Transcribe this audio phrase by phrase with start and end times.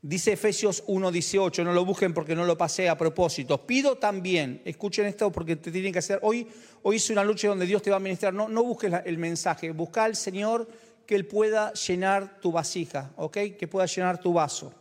[0.00, 3.66] Dice Efesios 1.18, no lo busquen porque no lo pasé a propósito.
[3.66, 6.46] Pido también, escuchen esto porque te tienen que hacer, hoy,
[6.82, 9.72] hoy es una lucha donde Dios te va a ministrar, no, no busques el mensaje,
[9.72, 10.68] busca al Señor
[11.04, 13.38] que Él pueda llenar tu vasija, ¿ok?
[13.58, 14.72] Que pueda llenar tu vaso.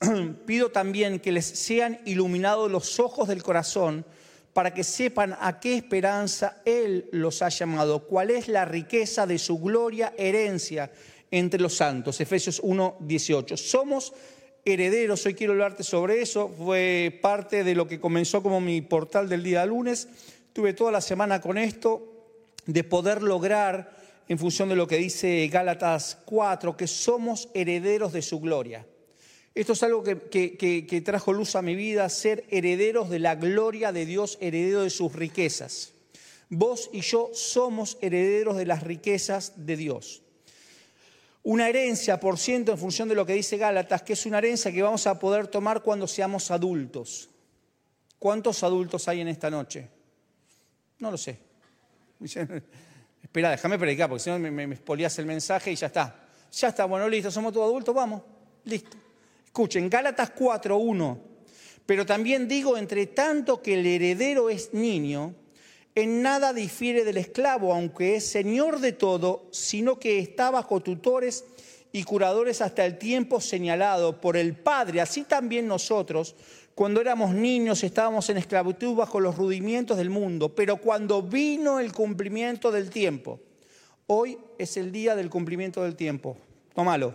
[0.46, 4.06] Pido también que les sean iluminados los ojos del corazón
[4.54, 9.36] para que sepan a qué esperanza Él los ha llamado, cuál es la riqueza de
[9.38, 10.90] su gloria, herencia
[11.30, 12.18] entre los santos.
[12.20, 13.56] Efesios 1, 18.
[13.58, 14.14] Somos
[14.72, 19.28] herederos, hoy quiero hablarte sobre eso, fue parte de lo que comenzó como mi portal
[19.28, 20.08] del día lunes,
[20.52, 22.02] tuve toda la semana con esto,
[22.66, 23.96] de poder lograr,
[24.28, 28.86] en función de lo que dice Gálatas 4, que somos herederos de su gloria.
[29.54, 34.06] Esto es algo que, trajo luz a mi vida, ser herederos de la gloria de
[34.06, 35.94] Dios, herederos de sus riquezas.
[36.50, 40.22] Vos y yo somos herederos de las riquezas de Dios.
[41.42, 44.72] Una herencia, por ciento, en función de lo que dice Gálatas, que es una herencia
[44.72, 47.28] que vamos a poder tomar cuando seamos adultos.
[48.18, 49.88] ¿Cuántos adultos hay en esta noche?
[50.98, 51.38] No lo sé.
[53.22, 56.28] Espera, déjame predicar, porque si no me, me, el mensaje y ya está.
[56.50, 58.22] Ya está, bueno, listo, somos todos adultos, vamos,
[58.64, 58.96] listo.
[59.44, 61.18] Escuchen, Gálatas 4.1.
[61.86, 65.34] Pero también digo, entre tanto que el heredero es niño,
[66.02, 71.44] en nada difiere del esclavo, aunque es señor de todo, sino que está bajo tutores
[71.92, 75.00] y curadores hasta el tiempo señalado por el Padre.
[75.00, 76.34] Así también nosotros,
[76.74, 81.92] cuando éramos niños, estábamos en esclavitud bajo los rudimientos del mundo, pero cuando vino el
[81.92, 83.40] cumplimiento del tiempo,
[84.06, 86.36] hoy es el día del cumplimiento del tiempo.
[86.74, 87.14] Tómalo.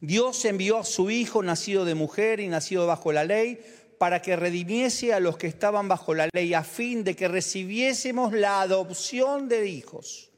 [0.00, 3.60] Dios envió a su Hijo, nacido de mujer y nacido bajo la ley,
[4.02, 8.32] para que redimiese a los que estaban bajo la ley, a fin de que recibiésemos
[8.32, 10.28] la adopción de hijos.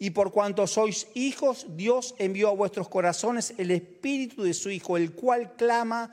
[0.00, 4.96] Y por cuanto sois hijos, Dios envió a vuestros corazones el Espíritu de su Hijo,
[4.96, 6.12] el cual clama,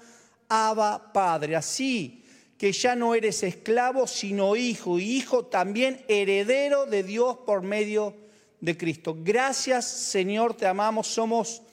[0.49, 1.55] Abba Padre.
[1.55, 2.25] Así
[2.59, 8.13] que ya no eres esclavo, sino hijo, y hijo también heredero de Dios por medio
[8.61, 9.17] de Cristo.
[9.19, 11.63] Gracias Señor, te amamos, somos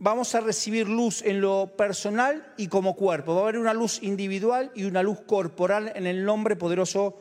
[0.00, 3.34] vamos a recibir luz en lo personal y como cuerpo.
[3.34, 7.18] Va a haber una luz individual y una luz corporal en el nombre poderoso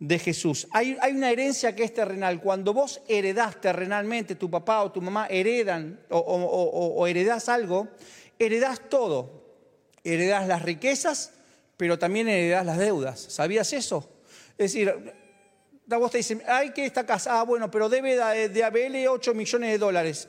[0.00, 0.66] de Jesús.
[0.72, 2.40] Hay, una herencia que es terrenal.
[2.40, 7.88] Cuando vos heredás terrenalmente, tu papá o tu mamá heredan o, o heredás algo,
[8.38, 9.44] heredás todo.
[10.02, 11.32] Heredás las riquezas,
[11.76, 13.20] pero también heredás las deudas.
[13.20, 14.08] ¿Sabías eso?
[14.56, 14.94] Es decir,
[15.86, 18.16] vos te dicen, hay que esta casa, ah, bueno, pero debe
[18.48, 20.28] de ABL 8 millones de dólares.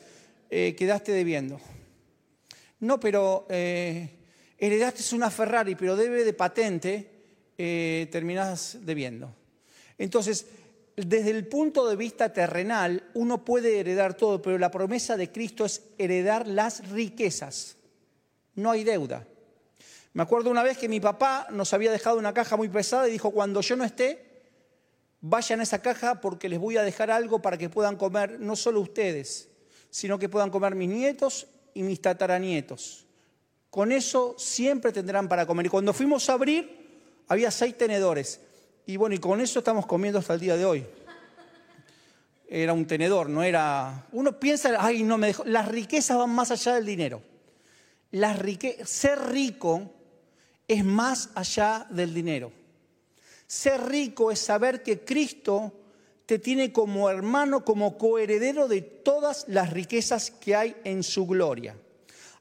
[0.50, 1.60] Eh, quedaste debiendo.
[2.86, 4.08] No, pero eh,
[4.60, 7.10] heredaste una Ferrari, pero debe de patente,
[7.58, 9.34] eh, terminás debiendo.
[9.98, 10.46] Entonces,
[10.96, 15.66] desde el punto de vista terrenal, uno puede heredar todo, pero la promesa de Cristo
[15.66, 17.78] es heredar las riquezas.
[18.54, 19.26] No hay deuda.
[20.14, 23.14] Me acuerdo una vez que mi papá nos había dejado una caja muy pesada y
[23.14, 24.44] dijo, cuando yo no esté,
[25.22, 28.56] vayan a esa caja porque les voy a dejar algo para que puedan comer no
[28.56, 29.50] solo ustedes,
[29.90, 33.06] sino que puedan comer mis nietos y mis tataranietos.
[33.70, 35.68] Con eso siempre tendrán para comer.
[35.68, 38.40] Y cuando fuimos a abrir, había seis tenedores.
[38.88, 40.86] Y bueno, y con eso estamos comiendo hasta el día de hoy.
[42.48, 44.08] Era un tenedor, no era...
[44.12, 45.44] Uno piensa, ay, no me dejó...
[45.46, 47.22] Las riquezas van más allá del dinero.
[48.12, 48.40] Las
[48.86, 49.92] Ser rico
[50.68, 52.52] es más allá del dinero.
[53.46, 55.74] Ser rico es saber que Cristo
[56.26, 61.76] te tiene como hermano, como coheredero de todas las riquezas que hay en su gloria.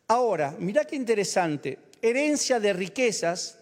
[0.09, 3.59] Ahora, mira qué interesante, herencia de riquezas,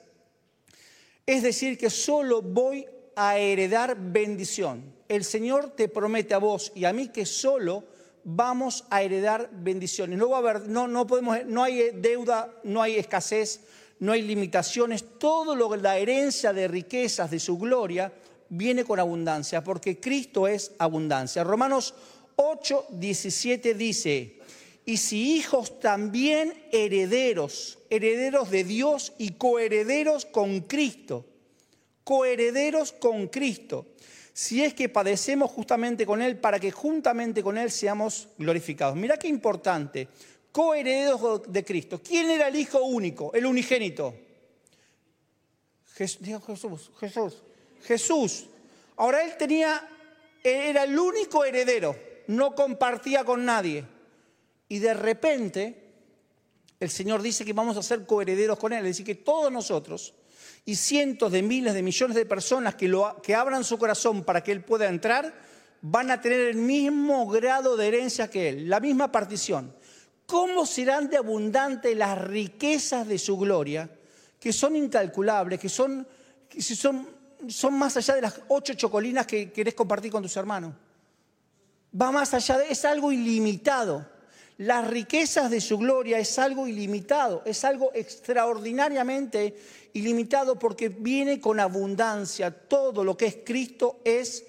[1.26, 4.94] es decir, que solo voy a heredar bendición.
[5.08, 7.84] El Señor te promete a vos y a mí que solo
[8.24, 10.18] vamos a heredar bendiciones.
[10.18, 13.60] No va a haber, no, no podemos, no hay deuda, no hay escasez,
[14.00, 15.04] no hay limitaciones.
[15.18, 18.12] Todo lo la herencia de riquezas de su gloria
[18.54, 21.42] viene con abundancia, porque Cristo es abundancia.
[21.42, 21.94] Romanos
[22.36, 24.38] 8, 17 dice,
[24.84, 31.24] y si hijos también herederos, herederos de Dios y coherederos con Cristo,
[32.04, 33.86] coherederos con Cristo,
[34.34, 38.96] si es que padecemos justamente con Él para que juntamente con Él seamos glorificados.
[38.96, 40.08] Mira qué importante,
[40.50, 42.02] coherederos de Cristo.
[42.02, 44.14] ¿Quién era el Hijo único, el unigénito?
[45.94, 47.42] Jesús, Jesús.
[47.84, 48.46] Jesús.
[49.02, 49.82] Ahora él tenía,
[50.44, 51.96] era el único heredero,
[52.28, 53.84] no compartía con nadie.
[54.68, 55.82] Y de repente
[56.78, 58.78] el Señor dice que vamos a ser coherederos con Él.
[58.86, 60.14] Es decir, que todos nosotros
[60.64, 62.88] y cientos de miles de millones de personas que,
[63.24, 65.34] que abran su corazón para que Él pueda entrar,
[65.80, 69.74] van a tener el mismo grado de herencia que Él, la misma partición
[70.26, 73.90] ¿cómo serán de abundante las riquezas de su gloria,
[74.38, 76.06] que son incalculables, que son,
[76.48, 77.06] que son,
[77.48, 80.74] son más allá de las ocho chocolinas que querés compartir con tus hermanos?
[82.00, 84.06] Va más allá, de, es algo ilimitado.
[84.58, 89.56] Las riquezas de su gloria es algo ilimitado, es algo extraordinariamente
[89.94, 92.50] ilimitado porque viene con abundancia.
[92.50, 94.44] Todo lo que es Cristo es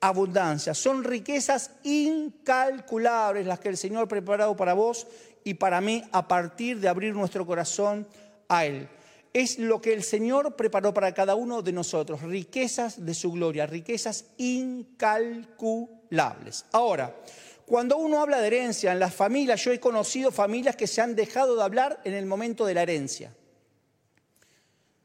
[0.00, 0.74] abundancia.
[0.74, 5.06] Son riquezas incalculables las que el Señor ha preparado para vos
[5.44, 8.06] y para mí a partir de abrir nuestro corazón
[8.48, 8.88] a Él.
[9.32, 13.66] Es lo que el Señor preparó para cada uno de nosotros, riquezas de su gloria,
[13.66, 16.66] riquezas incalculables.
[16.72, 17.16] Ahora,
[17.64, 21.16] cuando uno habla de herencia en las familias, yo he conocido familias que se han
[21.16, 23.34] dejado de hablar en el momento de la herencia.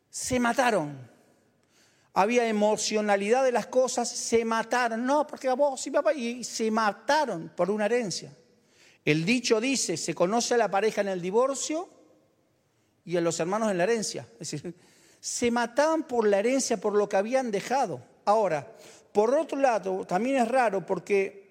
[0.09, 1.15] Se mataron
[2.17, 5.05] había emocionalidad de las cosas, se mataron.
[5.05, 8.35] No, porque a vos y papá, y se mataron por una herencia.
[9.05, 11.87] El dicho dice, se conoce a la pareja en el divorcio
[13.07, 14.27] y a los hermanos en la herencia.
[14.33, 14.75] Es decir,
[15.21, 18.03] se mataban por la herencia, por lo que habían dejado.
[18.25, 18.69] Ahora,
[19.13, 21.47] por otro lado, también es raro porque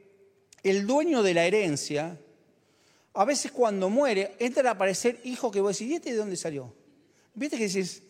[0.62, 2.20] el dueño de la herencia,
[3.14, 6.37] a veces cuando muere, entra a aparecer hijo que vos decís, ¿y este de dónde
[6.37, 6.75] salió?
[7.32, 8.03] ¿Viste que dices,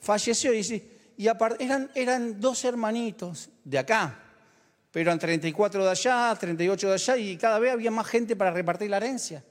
[0.00, 0.82] falleció y dices,
[1.16, 1.28] y
[1.60, 4.18] eran, eran dos hermanitos de acá,
[4.90, 8.50] pero eran 34 de allá, 38 de allá, y cada vez había más gente para
[8.50, 9.44] repartir la herencia.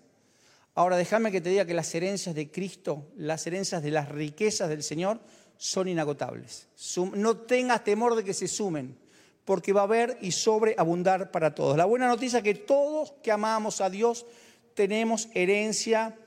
[0.75, 4.69] Ahora déjame que te diga que las herencias de Cristo, las herencias de las riquezas
[4.69, 5.19] del Señor,
[5.57, 6.67] son inagotables.
[7.13, 8.97] No tengas temor de que se sumen,
[9.45, 11.77] porque va a haber y sobreabundar para todos.
[11.77, 14.25] La buena noticia es que todos que amamos a Dios
[14.73, 16.17] tenemos herencia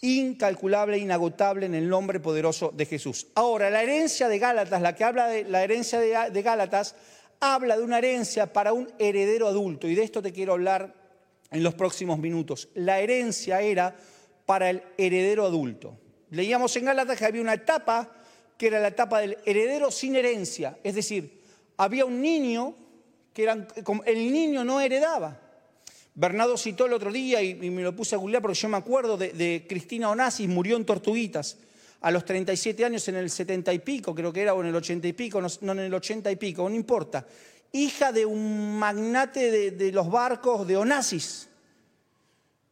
[0.00, 3.28] incalculable, inagotable en el nombre poderoso de Jesús.
[3.34, 6.94] Ahora, la herencia de Gálatas, la que habla de la herencia de, Gálatas,
[7.40, 10.94] habla de una herencia para un heredero adulto, y de esto te quiero hablar
[11.50, 12.68] en los próximos minutos.
[12.74, 13.96] La herencia era
[14.44, 15.98] para el heredero adulto.
[16.30, 18.10] Leíamos en Gálatas que había una etapa
[18.56, 21.40] que era la etapa del heredero sin herencia, es decir,
[21.76, 22.74] había un niño
[23.32, 23.66] que era,
[24.06, 25.42] el niño no heredaba.
[26.14, 29.18] Bernardo citó el otro día y, me lo puse a googlear porque yo me acuerdo
[29.18, 31.58] de, Cristina Onassis, murió en Tortuguitas
[32.00, 34.74] a los 37 años en el 70 y pico, creo que era, o en el
[34.74, 37.26] 80 y pico, no, en el 80 y pico, no importa.
[37.76, 41.46] Hija de un magnate de, los barcos de Onassis,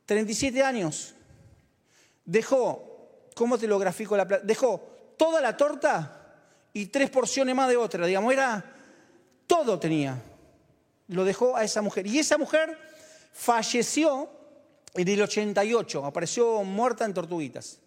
[0.06, 1.14] 37 años.
[2.24, 4.42] Dejó, ¿cómo te lo grafico la plata?
[4.46, 6.40] Dejó toda la torta
[6.72, 8.64] y tres porciones más de otra, digamos, era,
[9.46, 10.22] todo tenía.
[11.08, 12.06] Lo dejó a esa mujer.
[12.06, 12.78] Y esa mujer
[13.34, 14.30] falleció
[14.94, 17.78] en el 88, apareció muerta en Tortuguitas,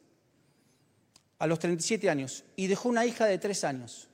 [1.39, 4.07] a los 37 años, y dejó una hija de 3 años,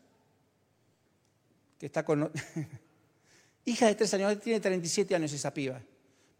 [1.77, 2.31] que está con...
[3.65, 5.81] hija de 3 años, tiene 37 años esa piba,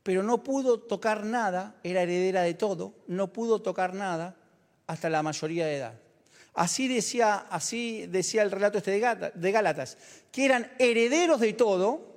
[0.03, 4.35] pero no pudo tocar nada, era heredera de todo, no pudo tocar nada
[4.87, 5.93] hasta la mayoría de edad.
[6.53, 9.97] Así decía, así decía el relato este de Gálatas,
[10.31, 12.13] que eran herederos de todo,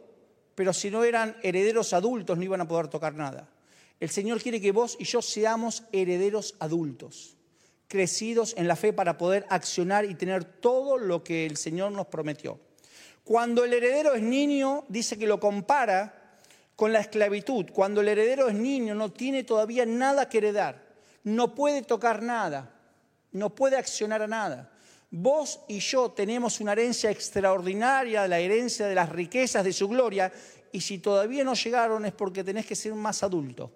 [0.54, 3.48] pero si no eran herederos adultos no iban a poder tocar nada.
[3.98, 7.36] El Señor quiere que vos y yo seamos herederos adultos,
[7.88, 12.08] crecidos en la fe para poder accionar y tener todo lo que el Señor nos
[12.08, 12.60] prometió.
[13.26, 16.38] Cuando el heredero es niño, dice que lo compara
[16.76, 17.66] con la esclavitud.
[17.72, 20.80] Cuando el heredero es niño, no tiene todavía nada que heredar,
[21.24, 22.72] no puede tocar nada,
[23.32, 24.70] no puede accionar a nada.
[25.10, 30.32] Vos y yo tenemos una herencia extraordinaria, la herencia de las riquezas de su gloria,
[30.70, 33.72] y si todavía no llegaron es porque tenés que ser más adulto.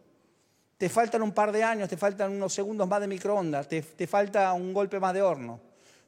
[0.78, 4.06] Te faltan un par de años, te faltan unos segundos más de microondas, te, te
[4.06, 5.60] falta un golpe más de horno,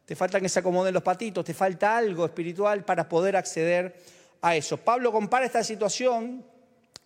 [0.04, 3.94] te falta que se acomoden los patitos, te falta algo espiritual para poder acceder
[4.40, 4.76] a eso.
[4.76, 6.44] Pablo compara esta situación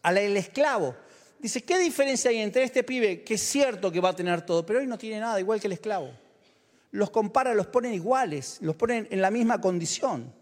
[0.03, 0.95] a la del esclavo.
[1.39, 4.65] Dice, ¿qué diferencia hay entre este pibe que es cierto que va a tener todo,
[4.65, 6.11] pero hoy no tiene nada, igual que el esclavo?
[6.97, 10.33] los compara, los ponen iguales, los ponen en la misma condición.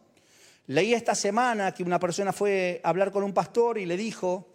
[0.69, 4.47] Leí esta semana que una persona fue a hablar con un pastor y le dijo,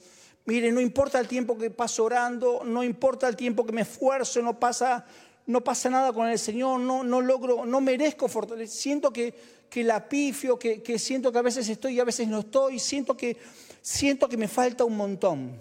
[0.45, 4.41] mire, no importa el tiempo que paso orando, no importa el tiempo que me esfuerzo,
[4.41, 5.05] no pasa,
[5.49, 9.33] no pasa nada con el Señor, no, no logro, no merezco fortalecer, siento que,
[9.67, 12.77] que la pifio, que, que siento que a veces estoy y a veces no estoy,
[12.77, 13.35] siento que,
[13.81, 15.59] siento que me falta un montón.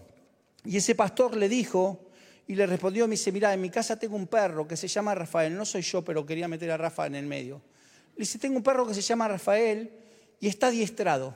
[0.62, 2.00] Y ese pastor le dijo,
[2.46, 5.14] y le respondió, me dice, mira, en mi casa tengo un perro que se llama
[5.14, 7.62] Rafael, no soy yo, pero quería meter a Rafa en el medio.
[8.14, 9.90] Le dice, tengo un perro que se llama Rafael
[10.38, 11.34] y está adiestrado.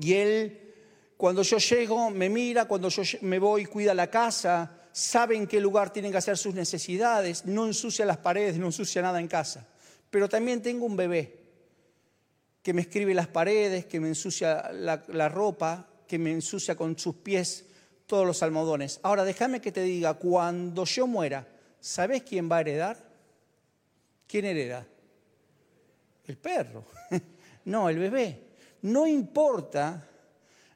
[0.00, 0.72] Y él,
[1.16, 5.60] cuando yo llego, me mira, cuando yo me voy, cuida la casa, sabe en qué
[5.60, 9.66] lugar tienen que hacer sus necesidades, no ensucia las paredes, no ensucia nada en casa.
[10.08, 11.38] Pero también tengo un bebé
[12.62, 16.98] que me escribe las paredes, que me ensucia la, la ropa, que me ensucia con
[16.98, 17.66] sus pies
[18.06, 18.98] todos los almohadones.
[19.02, 21.46] Ahora déjame que te diga, cuando yo muera,
[21.78, 22.96] ¿sabes quién va a heredar?
[24.26, 24.86] ¿Quién hereda?
[26.26, 26.86] El perro.
[27.66, 28.44] No, el bebé.
[28.82, 30.08] No importa,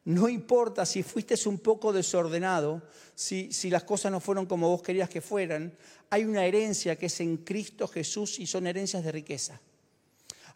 [0.06, 2.82] no importa si fuiste un poco desordenado,
[3.20, 5.76] si, las cosas no fueron como vos querías que fueran,
[6.08, 9.60] hay una herencia que es en Cristo Jesús y son herencias de riqueza.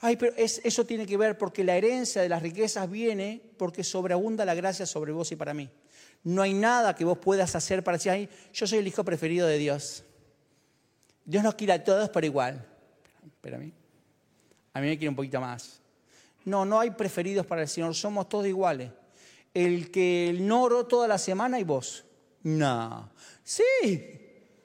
[0.00, 4.47] Ay, pero eso tiene que ver porque la herencia de las riquezas viene porque sobreabunda
[4.47, 5.68] la gracia sobre vos y para mí.
[6.23, 9.47] No hay nada que vos puedas hacer para decir, ay, yo soy el hijo preferido
[9.47, 10.02] de Dios.
[11.26, 12.66] Dios nos quiere a todos por igual.
[13.42, 13.75] Pero a mí,
[14.73, 15.80] a mí me quiere un poquito más.
[16.47, 18.90] No, no hay preferidos para el Señor, somos todos iguales.
[19.52, 22.06] El que no oró toda la semana y vos.
[22.44, 23.10] No.
[23.42, 24.20] Sí.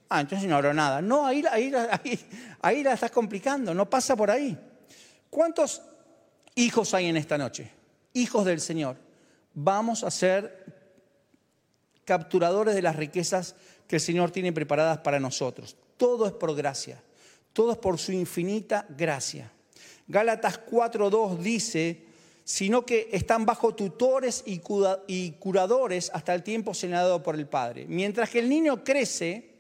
[0.10, 1.02] Ah, entonces no oró nada.
[1.02, 2.20] No, ahí, ahí, ahí,
[2.62, 4.58] ahí la estás complicando, no pasa por ahí.
[5.30, 5.82] ¿Cuántos
[6.56, 7.72] hijos hay en esta noche?
[8.14, 8.98] Hijos del Señor.
[9.54, 10.66] Vamos a ser
[12.06, 13.56] capturadores de las riquezas
[13.88, 15.76] que el Señor tiene preparadas para nosotros.
[15.98, 17.02] Todo es por gracia,
[17.54, 19.52] todo es por su infinita gracia.
[20.08, 22.09] Gálatas 4.2 dice,
[22.50, 24.58] sino que están bajo tutores y
[25.34, 27.86] curadores hasta el tiempo señalado por el Padre.
[27.88, 29.52] Mientras que el niño crece,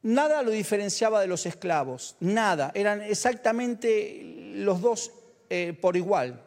[0.00, 5.12] nada lo diferenciaba de los esclavos, nada, eran exactamente los dos
[5.50, 6.42] eh, por igual.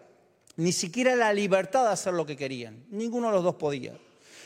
[0.55, 3.95] Ni siquiera la libertad de hacer lo que querían, ninguno de los dos podía.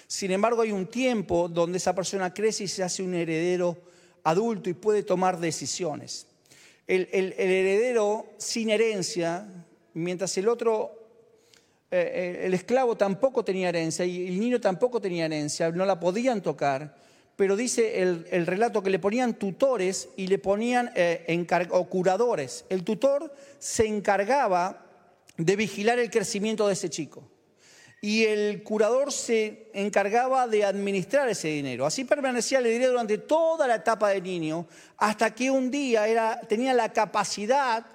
[0.07, 3.77] Sin embargo, hay un tiempo donde esa persona crece y se hace un heredero
[4.25, 6.27] adulto y puede tomar decisiones.
[6.85, 7.07] El,
[7.37, 9.47] heredero sin herencia,
[9.93, 10.91] mientras el otro,
[11.91, 15.99] eh, eh, el esclavo tampoco tenía herencia y el niño tampoco tenía herencia, no la
[15.99, 16.95] podían tocar,
[17.35, 21.45] pero dice el, relato que le ponían tutores y le ponían eh,
[21.89, 22.65] curadores.
[22.69, 24.85] El tutor se encargaba
[25.37, 27.27] de vigilar el crecimiento de ese chico
[28.03, 31.85] y el curador se encargaba de administrar ese dinero.
[31.85, 36.41] Así permanecía el dinero durante toda la etapa del niño, hasta que un día era,
[36.41, 37.85] tenía la capacidad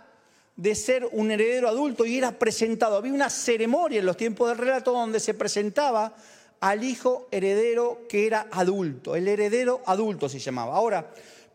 [0.59, 2.97] de ser un heredero adulto y era presentado.
[2.97, 6.17] Había una ceremonia en los tiempos del relato donde se presentaba
[6.59, 9.15] al hijo heredero que era adulto.
[9.15, 10.75] El heredero adulto se llamaba.
[10.75, 11.09] Ahora,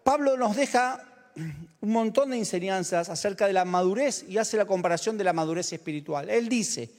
[0.06, 1.04] Pablo nos deja
[1.36, 5.74] un montón de enseñanzas acerca de la madurez y hace la comparación de la madurez
[5.74, 6.30] espiritual.
[6.30, 6.90] Él dice,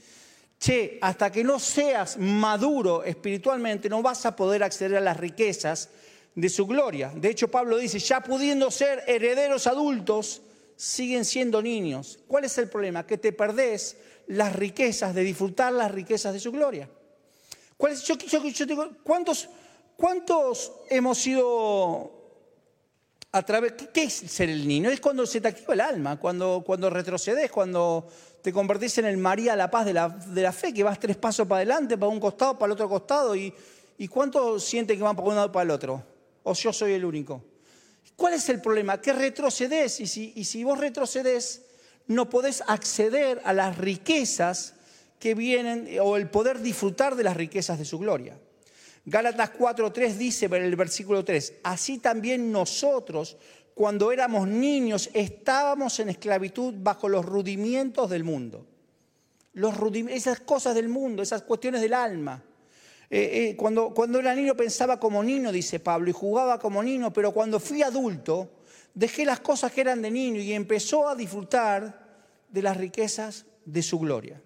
[0.59, 5.89] che, hasta que no seas maduro espiritualmente no vas a poder acceder a las riquezas
[6.35, 7.11] de su gloria.
[7.17, 10.43] De hecho, Pablo dice, ya pudiendo ser herederos adultos,
[10.85, 12.19] siguen siendo niños.
[12.29, 13.07] ¿Cuál es el problema?
[13.07, 16.91] Que te perdés las riquezas de disfrutar las riquezas de su gloria.
[19.03, 19.49] ¿cuántos,
[19.97, 22.13] ¿Cuántos hemos sido
[23.33, 23.73] a través...
[23.95, 24.91] ¿Qué es ser el niño?
[24.91, 28.07] Es cuando se te activa el alma, cuando, cuando retrocedes, cuando
[28.43, 31.17] te convertís en el María la paz de la, de la fe, que vas tres
[31.17, 33.53] pasos para adelante, para un costado, para el otro costado, y,
[33.97, 36.03] y ¿cuánto sienten que van para un lado para el otro?
[36.43, 37.54] ¿O yo soy el único?
[38.17, 39.01] ¿Cuál es el problema?
[39.01, 40.07] Que retrocedes, y
[40.45, 41.63] si, vos retrocedes,
[42.07, 44.75] no podés acceder a las riquezas
[45.19, 48.39] que vienen, o el poder disfrutar de las riquezas de su gloria.
[49.07, 53.37] Gálatas 4.3 dice en el versículo 3, así también nosotros,
[53.75, 58.67] cuando éramos niños, estábamos en esclavitud bajo los rudimientos del mundo.
[60.09, 62.43] Esas cosas del mundo, esas cuestiones del alma.
[63.11, 67.13] Eh, eh, cuando, cuando era niño pensaba como niño, dice Pablo, y jugaba como niño,
[67.13, 68.51] pero cuando fui adulto,
[68.95, 72.05] dejé las cosas que eran de niño y empezó a disfrutar
[72.49, 74.41] de las riquezas de su gloria.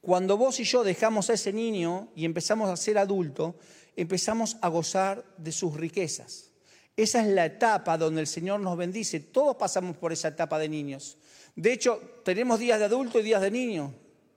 [0.00, 3.56] Cuando vos y yo dejamos a ese niño y empezamos a ser adulto,
[3.96, 6.50] empezamos a gozar de sus riquezas.
[6.96, 9.20] Esa es la etapa donde el Señor nos bendice.
[9.20, 11.16] Todos pasamos por esa etapa de niños.
[11.54, 13.92] De hecho, tenemos días de adulto y días de niño,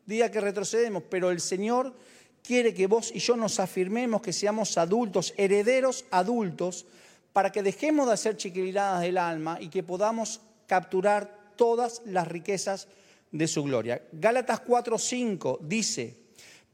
[0.06, 1.94] días que retrocedemos, pero el Señor
[2.44, 6.86] quiere que vos y yo nos afirmemos que seamos adultos, herederos adultos,
[7.34, 12.88] para que dejemos de hacer chiquililadas del alma y que podamos capturar todas las riquezas
[13.32, 14.02] de su gloria.
[14.12, 16.18] Gálatas 4:5 dice,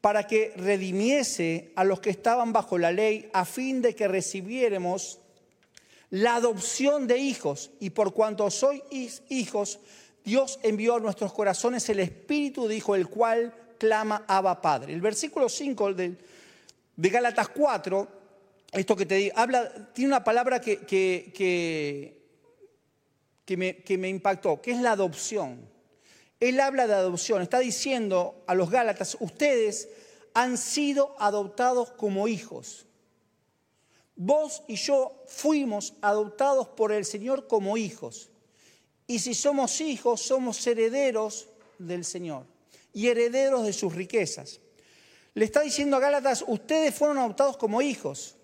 [0.02, 5.20] para que redimiese a los que estaban bajo la ley, a fin de que recibiéramos
[6.10, 7.72] la adopción de hijos.
[7.80, 9.80] Y por cuanto sois hijos,
[10.24, 14.94] Dios envió a nuestros corazones el Espíritu de Hijo, el cual clama Abba Padre.
[14.94, 16.18] El versículo 5 de,
[16.96, 18.08] de Gálatas 4,
[18.72, 21.32] esto que te digo, habla, tiene una palabra que, que,
[23.46, 25.70] que, me, que me impactó, que es la adopción.
[26.40, 29.90] Él habla de adopción, está diciendo a los Gálatas, ustedes
[30.34, 32.86] han sido adoptados como hijos.
[34.16, 38.30] Vos y yo fuimos adoptados por el Señor como hijos.
[39.06, 41.48] Y si somos hijos, somos herederos
[41.80, 42.57] del Señor
[42.98, 44.60] y herederos de sus riquezas.
[45.36, 48.38] le está diciendo a Gálatas, ustedes fueron adoptados como hijos,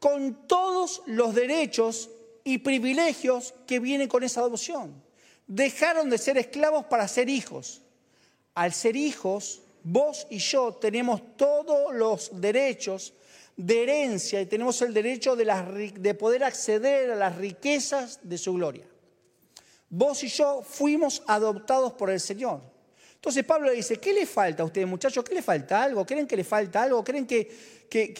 [0.00, 2.10] con todos los derechos
[2.42, 5.00] y privilegios que vienen con esa adopción.
[5.46, 7.82] Dejaron de ser esclavos para ser hijos.
[8.54, 13.14] Al ser hijos, vos y yo tenemos todos los derechos
[13.56, 18.54] de herencia y tenemos el derecho de, de poder acceder a las riquezas de su
[18.54, 18.88] gloria.
[19.88, 22.71] Vos y yo fuimos adoptados por el Señor.
[23.22, 25.22] Entonces Pablo le dice, ¿qué le falta a ustedes muchachos?
[25.22, 26.04] ¿Qué le falta algo?
[26.04, 27.04] ¿Creen que le falta algo?
[27.04, 28.12] ¿Creen que, que,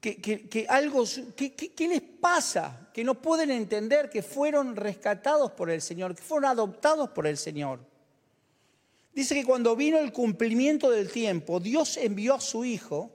[0.00, 1.02] que, algo,
[1.34, 2.88] ¿qué les pasa?
[2.94, 7.36] Que no pueden entender que fueron rescatados por el Señor, que fueron adoptados por el
[7.36, 7.80] Señor.
[9.12, 13.10] Dice que cuando vino el cumplimiento del tiempo, Dios envió a su Hijo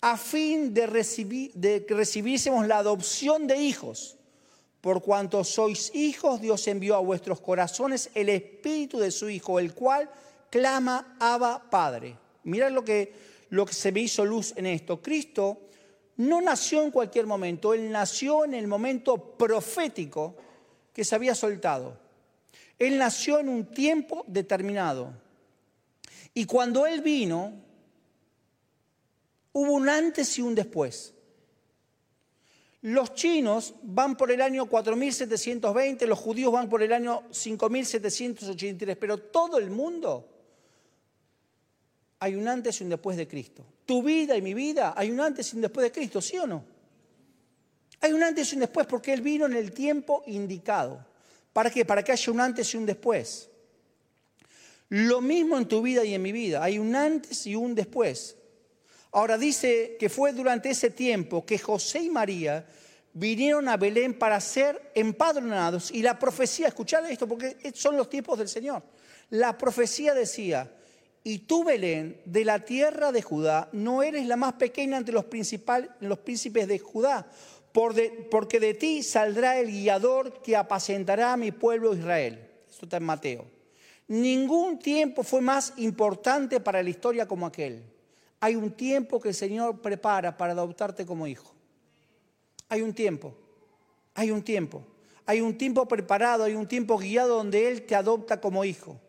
[0.00, 4.16] a fin de, recibir, de que recibiésemos la adopción de hijos.
[4.84, 9.72] Por cuanto sois hijos, Dios envió a vuestros corazones el espíritu de su Hijo, el
[9.72, 10.10] cual
[10.50, 12.18] clama Abba Padre.
[12.42, 13.14] Mirad lo que,
[13.48, 15.00] lo que se me hizo luz en esto.
[15.00, 15.58] Cristo
[16.18, 20.36] no nació en cualquier momento, Él nació en el momento profético
[20.92, 21.96] que se había soltado.
[22.78, 25.14] Él nació en un tiempo determinado.
[26.34, 27.54] Y cuando Él vino,
[29.54, 31.13] hubo un antes y un después.
[32.84, 39.16] Los chinos van por el año 4720, los judíos van por el año 5783, pero
[39.16, 40.28] todo el mundo
[42.18, 43.64] hay un antes y un después de Cristo.
[43.86, 46.46] Tu vida y mi vida hay un antes y un después de Cristo, ¿sí o
[46.46, 46.62] no?
[48.02, 51.06] Hay un antes y un después porque Él vino en el tiempo indicado.
[51.54, 51.86] ¿Para qué?
[51.86, 53.48] Para que haya un antes y un después.
[54.90, 56.62] Lo mismo en tu vida y en mi vida.
[56.62, 58.36] Hay un antes y un después.
[59.14, 62.66] Ahora dice que fue durante ese tiempo que José y María
[63.12, 65.92] vinieron a Belén para ser empadronados.
[65.92, 68.82] Y la profecía, escuchad esto porque son los tiempos del Señor.
[69.30, 70.68] La profecía decía,
[71.22, 75.26] y tú Belén, de la tierra de Judá, no eres la más pequeña entre los,
[75.26, 77.30] príncipes de Judá,
[77.72, 82.50] porque de ti saldrá el guiador que apacentará a mi pueblo Israel.
[82.68, 83.46] Esto está en Mateo.
[84.08, 87.93] Ningún tiempo fue más importante para la historia como aquel.
[88.44, 91.54] Hay un tiempo que el Señor prepara para adoptarte como hijo.
[92.68, 93.34] Hay un tiempo,
[94.12, 94.84] hay un tiempo.
[95.24, 99.00] Hay un tiempo preparado, hay un tiempo guiado donde Él te adopta como hijo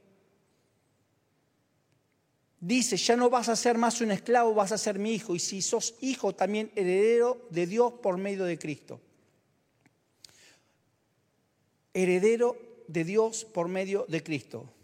[2.65, 5.35] dice, ya no vas a ser más un esclavo, vas a ser mi hijo.
[5.35, 8.99] Y si sos hijo, también heredero de Dios por medio de Cristo.
[11.93, 14.74] Heredero de Dios por medio de Cristo.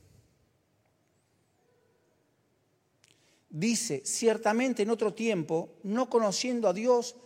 [3.52, 7.18] Dice, ciertamente en otro tiempo, no conociendo a Dios,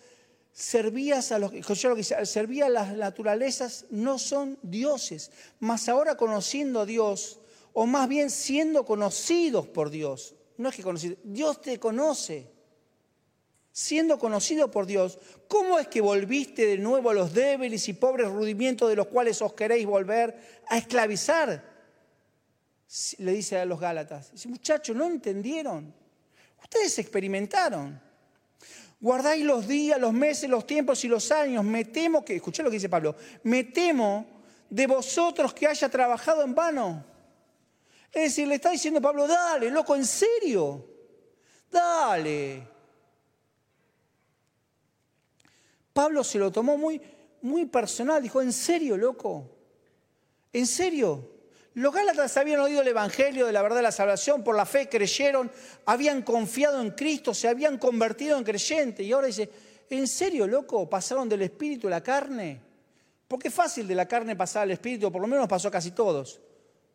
[0.51, 6.81] servías a los lo que servía a las naturalezas, no son dioses, mas ahora conociendo
[6.81, 7.39] a Dios,
[7.73, 12.51] o más bien siendo conocidos por Dios, no es que conocido, Dios te conoce.
[13.71, 18.29] Siendo conocido por Dios, ¿cómo es que volviste de nuevo a los débiles y pobres
[18.29, 21.75] rudimientos de los cuales os queréis volver a esclavizar?
[23.17, 24.31] Le dice a los Gálatas.
[24.31, 26.04] Dice, muchachos, no entendieron.
[26.65, 27.99] Ustedes experimentaron.
[28.99, 31.63] Guardáis los días, los meses, los tiempos y los años.
[31.63, 36.43] Me temo que, escuché lo que dice Pablo, me temo de vosotros que haya trabajado
[36.43, 37.15] en vano
[38.15, 40.87] es decir, le está diciendo Pablo, dale, loco, en serio,
[41.69, 42.65] dale.
[45.91, 47.01] Pablo se lo tomó muy,
[47.41, 49.57] muy personal, dijo, en serio, loco,
[50.53, 51.29] en serio.
[51.75, 54.89] Los Gálatas habían oído el Evangelio de la verdad de la salvación, por la fe
[54.89, 55.51] creyeron,
[55.85, 59.05] habían confiado en Cristo, se habían convertido en creyentes.
[59.05, 59.49] Y ahora dice,
[59.89, 60.89] ¿en serio, loco?
[60.89, 62.61] ¿Pasaron del espíritu a la carne?
[63.27, 65.91] Porque es fácil de la carne pasar al espíritu, por lo menos pasó a casi
[65.91, 66.41] todos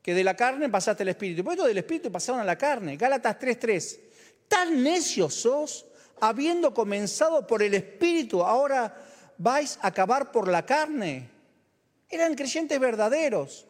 [0.02, 1.44] que de la carne pasaste al espíritu.
[1.44, 2.96] Por del espíritu pasaron a la carne.
[2.96, 4.00] Gálatas 3:3.
[4.48, 5.86] Tan necios sos,
[6.20, 8.94] habiendo comenzado por el espíritu, ahora
[9.38, 11.30] vais a acabar por la carne.
[12.08, 13.66] Eran creyentes verdaderos.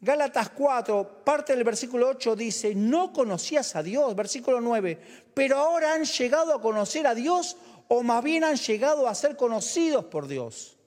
[0.00, 4.98] Gálatas 4, parte del versículo 8 dice, no conocías a Dios, versículo 9,
[5.34, 7.56] pero ahora han llegado a conocer a Dios
[7.88, 10.78] o más bien han llegado a ser conocidos por Dios.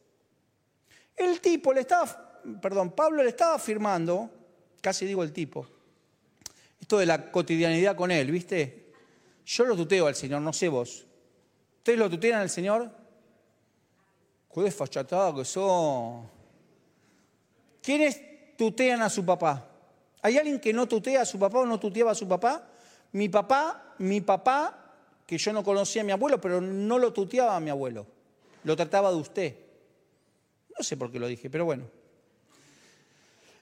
[1.15, 4.32] El tipo le estaba, perdón, Pablo le estaba afirmando
[4.84, 5.65] casi digo el tipo.
[6.80, 8.91] Esto de la cotidianidad con Él, ¿viste?
[9.45, 11.06] Yo lo tuteo al Señor, no sé vos.
[11.78, 12.91] ¿Ustedes lo tutean al Señor?
[14.54, 16.30] Qué desfachatado que son.
[17.82, 19.70] ¿Quiénes tutean a su papá?
[20.22, 22.68] ¿Hay alguien que no tutea a su papá o no tuteaba a su papá?
[23.12, 27.56] Mi papá, mi papá, que yo no conocía a mi abuelo, pero no lo tuteaba
[27.56, 28.08] a mi abuelo.
[28.63, 29.56] Lo trataba de usted.
[30.78, 31.86] No sé por qué lo dije, pero bueno.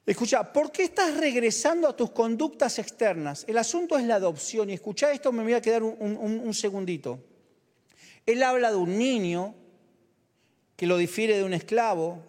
[0.05, 3.45] Escucha, ¿por qué estás regresando a tus conductas externas?
[3.47, 4.69] El asunto es la adopción.
[4.69, 7.19] Y escucha esto, me voy a quedar un, un segundito.
[8.25, 9.55] Él habla de un niño
[10.75, 12.23] que lo difiere de un esclavo.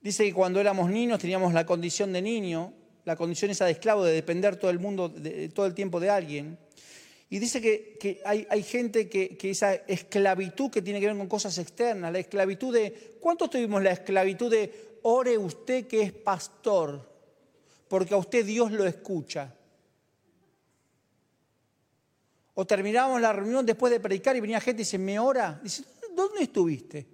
[0.00, 2.72] Dice que cuando éramos niños teníamos la condición de niño,
[3.04, 5.12] la condición esa de esclavo, de depender todo el mundo,
[5.54, 6.58] todo el tiempo de alguien.
[7.30, 11.58] Y dice que, hay, gente que, que, esa esclavitud que tiene que ver con cosas
[11.58, 17.06] externas, la esclavitud de, ¿cuántos tuvimos la esclavitud de, ore usted que es pastor,
[17.88, 19.54] porque a usted Dios lo escucha?
[22.54, 25.60] O terminábamos la reunión después de predicar y venía gente y dice, ¿me ora?
[25.62, 25.84] Dice,
[26.14, 27.06] ¿dónde estuviste?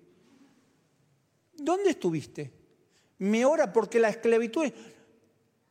[1.54, 2.63] ¿Dónde estuviste?
[3.18, 4.70] Me ora porque la esclavitud...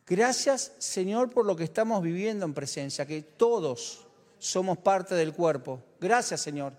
[0.06, 4.06] Gracias Señor por lo que estamos viviendo en presencia, que todos
[4.38, 5.82] somos parte del cuerpo.
[5.99, 6.73] Gracias Señor,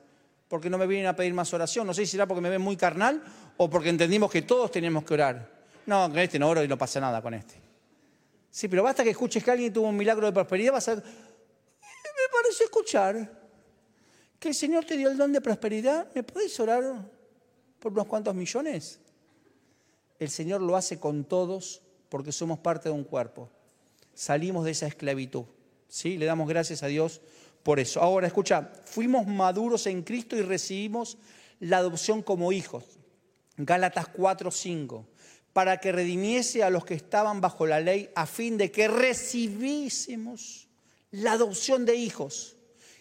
[0.46, 1.86] porque no me vienen a pedir más oración.
[1.86, 3.22] No sé si será porque me ven muy carnal
[3.56, 5.50] o porque entendimos que todos tenemos que orar.
[5.86, 7.54] No, con este no oro y no pasa nada con este.
[8.50, 10.94] Sí, pero basta que escuches que alguien tuvo un milagro de prosperidad, vas a
[12.14, 13.42] me parece escuchar
[14.38, 16.06] que el Señor te dio el don de prosperidad.
[16.14, 17.10] ¿Me puedes orar
[17.78, 19.00] por unos cuantos millones?
[20.24, 23.50] El Señor lo hace con todos porque somos parte de un cuerpo.
[24.14, 25.44] Salimos de esa esclavitud.
[25.88, 26.16] ¿sí?
[26.16, 27.20] Le damos gracias a Dios
[27.62, 28.00] por eso.
[28.00, 31.18] Ahora, escucha, fuimos maduros en Cristo y recibimos
[31.60, 32.84] la adopción como hijos.
[33.56, 35.06] Gálatas 4, 5
[35.54, 40.66] para que redimiese a los que estaban bajo la ley, a fin de que recibiésemos
[41.12, 42.56] la adopción de hijos.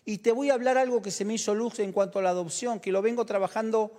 [0.05, 2.29] Y te voy a hablar algo que se me hizo luz en cuanto a la
[2.29, 3.91] adopción, que lo vengo trabajando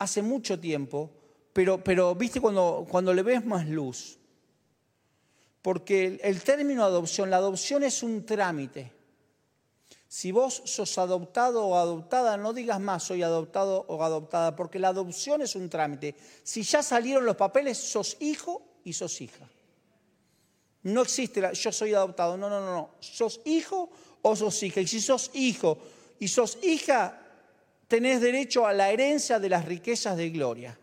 [0.00, 1.12] hace mucho tiempo,
[1.52, 4.18] pero, viste cuando, cuando le ves más luz.
[5.60, 8.92] Porque el, término adopción, la adopción es un trámite.
[10.08, 14.88] Si vos sos adoptado o adoptada, no digas más soy adoptado o adoptada, porque la
[14.88, 16.14] adopción es un trámite.
[16.42, 19.48] Si ya salieron los papeles, sos hijo y sos hija.
[20.82, 22.36] No existe la, yo soy adoptado.
[22.36, 22.90] No, no, no, no.
[23.00, 23.90] Sos hijo
[24.22, 24.80] o sos hija.
[24.80, 25.78] Y si sos hijo
[26.18, 27.20] y sos hija,
[27.86, 30.78] tenés derecho a la herencia de las riquezas de gloria.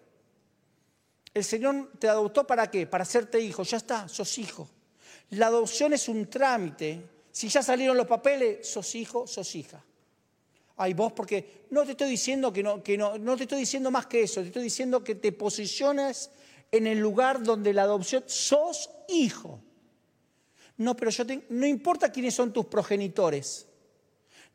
[1.33, 2.87] El Señor te adoptó para qué?
[2.87, 3.63] Para hacerte hijo.
[3.63, 4.69] Ya está, sos hijo.
[5.31, 7.01] La adopción es un trámite.
[7.31, 9.83] Si ya salieron los papeles, sos hijo, sos hija.
[10.77, 13.91] Ay, vos, porque no te estoy diciendo que no, que no, no te estoy diciendo
[13.91, 16.31] más que eso, te estoy diciendo que te posiciones
[16.71, 19.59] en el lugar donde la adopción sos hijo.
[20.77, 23.67] No, pero yo no importa quiénes son tus progenitores,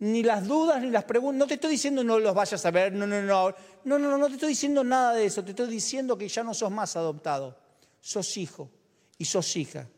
[0.01, 1.39] ni las dudas, ni las preguntas.
[1.39, 3.55] No te estoy diciendo no los vayas a ver, no, no, no.
[3.85, 5.45] No, no, no, no te estoy diciendo nada de eso.
[5.45, 7.57] Te estoy diciendo que ya no sos más adoptado.
[8.01, 8.71] Sos hijo
[9.19, 9.89] y sos hija.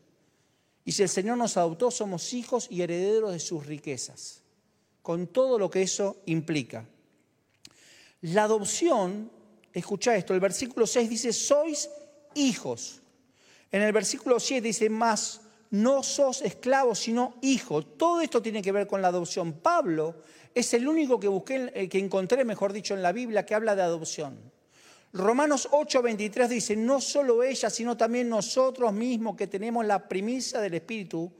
[0.85, 4.41] Y si el Señor nos adoptó, somos hijos y herederos de sus riquezas,
[5.01, 6.87] con todo lo que eso implica.
[8.21, 9.29] La adopción,
[9.73, 11.89] escucha esto, el versículo 6 dice, sois
[12.35, 13.01] hijos.
[13.69, 17.83] En el versículo 7 dice, más no sos esclavo, sino hijo.
[17.83, 19.53] Todo esto tiene que ver con la adopción.
[19.53, 20.15] Pablo
[20.53, 23.75] es el único que busqué, eh, que encontré, mejor dicho, en la Biblia que habla
[23.75, 24.39] de adopción.
[25.13, 30.73] Romanos 8:23 dice, no solo ella, sino también nosotros mismos que tenemos la primicia del
[30.75, 31.31] Espíritu,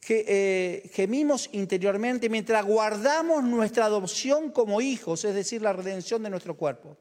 [0.00, 6.30] que eh, gemimos interiormente mientras guardamos nuestra adopción como hijos, es decir, la redención de
[6.30, 6.96] nuestro cuerpo.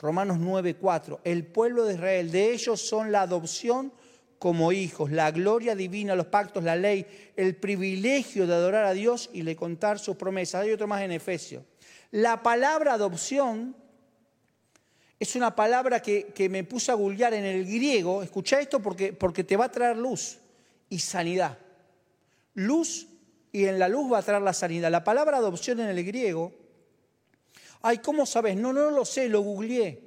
[0.00, 3.92] Romanos 9:4, el pueblo de Israel, de ellos son la adopción
[4.42, 9.30] como hijos, la gloria divina, los pactos, la ley, el privilegio de adorar a Dios
[9.32, 10.62] y de contar sus promesas.
[10.62, 11.62] Hay otro más en Efesios.
[12.10, 13.76] La palabra adopción
[15.20, 18.20] es una palabra que, me puse a googlear en el griego.
[18.20, 20.38] Escucha esto porque, porque te va a traer luz
[20.90, 21.56] y sanidad.
[22.54, 23.06] Luz
[23.52, 24.90] y en la luz va a traer la sanidad.
[24.90, 26.52] La palabra adopción en el griego,
[27.80, 28.56] ay, ¿cómo sabes?
[28.56, 30.00] No, no lo sé, lo googleé.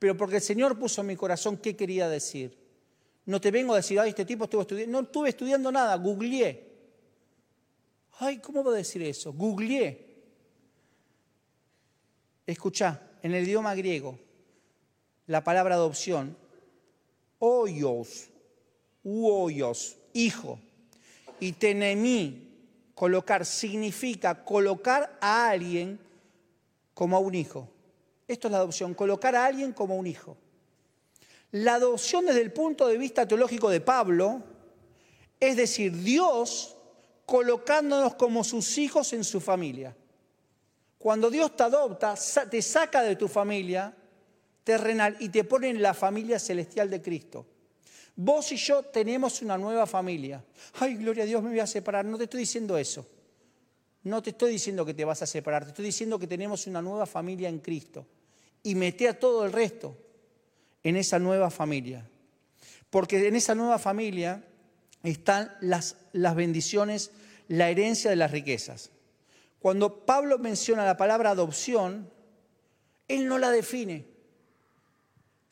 [0.00, 2.61] Pero porque el Señor puso en mi corazón qué quería decir.
[3.24, 5.00] No te vengo a decir, ay, este tipo estuvo estudiando.
[5.00, 6.72] No estuve estudiando nada, googleé.
[8.18, 9.32] Ay, ¿cómo va a decir eso?
[9.32, 10.12] Googleé.
[12.46, 14.18] Escucha, en el idioma griego,
[15.26, 16.36] la palabra adopción,
[17.38, 18.28] hoyos,
[19.04, 20.58] uoyos, hijo,
[21.38, 22.48] y tenemí,
[22.94, 25.98] colocar, significa colocar a alguien
[26.94, 27.68] como a un hijo.
[28.26, 30.36] Esto es la adopción, colocar a alguien como un hijo.
[31.52, 34.42] La adopción desde el punto de vista teológico de Pablo,
[35.38, 36.76] es decir, Dios
[37.26, 39.94] colocándonos como sus hijos en su familia.
[40.96, 42.14] Cuando Dios te adopta,
[42.50, 43.94] te saca de tu familia
[44.64, 47.46] terrenal y te pone en la familia celestial de Cristo.
[48.16, 50.42] Vos y yo tenemos una nueva familia.
[50.74, 52.04] Ay, gloria a Dios, me voy a separar.
[52.04, 53.06] No te estoy diciendo eso.
[54.04, 55.64] No te estoy diciendo que te vas a separar.
[55.64, 58.06] Te estoy diciendo que tenemos una nueva familia en Cristo.
[58.62, 59.96] Y mete a todo el resto
[60.82, 62.08] en esa nueva familia.
[62.90, 64.44] Porque en esa nueva familia
[65.02, 67.10] están las, las bendiciones,
[67.48, 68.90] la herencia de las riquezas.
[69.58, 72.10] Cuando Pablo menciona la palabra adopción,
[73.08, 74.06] él no la define.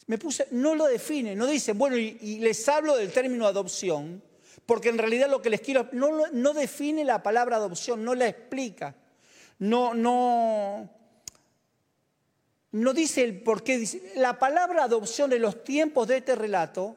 [0.06, 4.20] Me puse, no lo define, no dice, bueno, y, les hablo del término adopción,
[4.66, 8.26] porque en realidad lo que les quiero, no, no define la palabra adopción, no la
[8.26, 8.96] explica,
[9.60, 10.90] no, no,
[12.72, 13.78] no dice el por qué.
[13.78, 16.96] Dice, la palabra adopción en los tiempos de este relato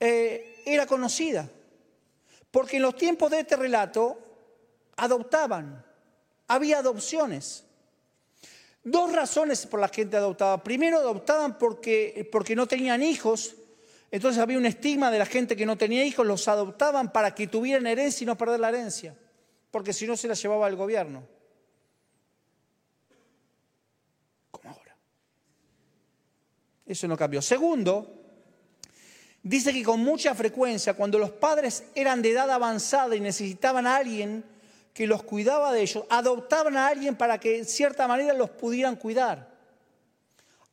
[0.00, 1.48] eh, era conocida,
[2.50, 4.18] porque en los tiempos de este relato
[4.96, 5.84] adoptaban,
[6.48, 7.64] había adopciones.
[8.84, 10.62] Dos razones por las que gente adoptaba.
[10.62, 13.54] Primero, adoptaban porque, porque no tenían hijos,
[14.10, 17.46] entonces había un estigma de la gente que no tenía hijos, los adoptaban para que
[17.46, 19.16] tuvieran herencia y no perder la herencia,
[19.70, 21.26] porque si no se la llevaba el gobierno.
[24.50, 24.94] Como ahora.
[26.92, 27.40] Eso no cambió.
[27.40, 28.06] Segundo,
[29.42, 33.96] dice que con mucha frecuencia, cuando los padres eran de edad avanzada y necesitaban a
[33.96, 34.44] alguien
[34.92, 38.96] que los cuidaba de ellos, adoptaban a alguien para que en cierta manera los pudieran
[38.96, 39.50] cuidar.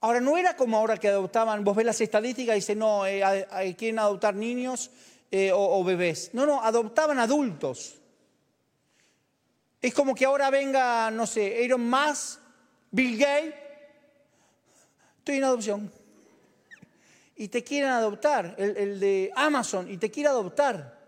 [0.02, 3.76] Ahora, no era como ahora que adoptaban, vos ves las estadísticas y dicen, no, eh,
[3.78, 4.92] quieren adoptar niños
[5.32, 6.32] eh, o, bebés.
[6.34, 7.96] No, no, adoptaban adultos.
[9.82, 12.40] Es como que ahora venga, no sé, Elon Musk,
[12.92, 13.54] Bill Gates,
[15.20, 15.99] estoy en adopción.
[17.40, 21.00] Y te quieren adoptar, el, de Amazon, y te quiere adoptar.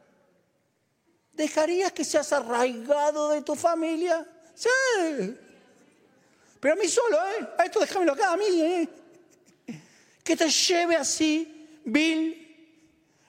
[1.33, 4.25] ¿Dejarías que seas arraigado de tu familia?
[4.55, 5.35] Sí.
[6.57, 7.49] Pero a mí solo, ¿eh?
[7.57, 8.87] A esto déjamelo acá, a mí, ¿eh?
[10.23, 12.37] Que te lleve así, Bill.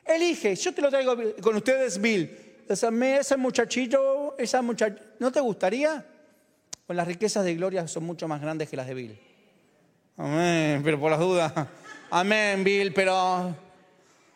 [0.04, 2.62] Elige, yo te lo traigo con ustedes, Bill.
[2.68, 6.06] Ese muchachito, esa muchachita, ¿no te gustaría?
[6.86, 9.18] Pues las riquezas de gloria son mucho más grandes que las de Bill.
[10.16, 11.52] Amén, pero por las dudas.
[12.14, 13.56] Amén, Bill, pero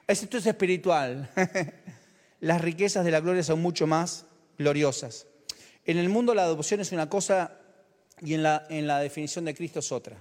[0.06, 1.28] esto es espiritual.
[2.40, 4.24] las riquezas de la gloria son mucho más
[4.56, 5.26] gloriosas.
[5.84, 7.52] En el mundo la adopción es una cosa
[8.22, 10.16] y en la, en la definición de Cristo es otra.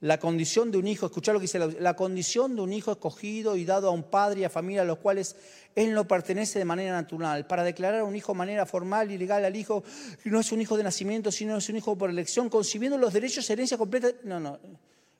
[0.00, 2.92] La condición de un hijo, escuchar lo que dice, la, la, condición de un hijo
[2.92, 5.36] escogido y dado a un padre y a familia a los cuales
[5.74, 9.18] él no pertenece de manera natural, para declarar a un hijo de manera formal y
[9.18, 9.84] legal al hijo,
[10.24, 13.50] no es un hijo de nacimiento, sino es un hijo por elección, concibiendo los derechos,
[13.50, 14.08] herencia completa.
[14.24, 14.58] No, no,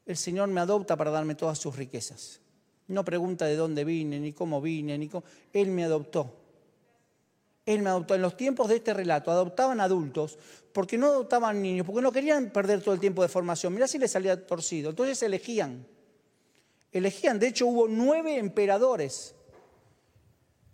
[0.09, 2.40] el Señor me adopta para darme todas sus riquezas.
[2.87, 5.23] No pregunta de dónde vine, ni cómo vine, ni cómo...
[5.53, 6.35] Él me adoptó.
[7.66, 8.14] Él me adoptó.
[8.14, 10.38] En los tiempos de este relato adoptaban adultos
[10.73, 13.75] porque no adoptaban niños, porque no querían perder todo el tiempo de formación.
[13.75, 14.88] Mirá si les salía torcido.
[14.88, 15.87] Entonces elegían.
[16.90, 17.38] Elegían.
[17.38, 19.35] De hecho, hubo nueve emperadores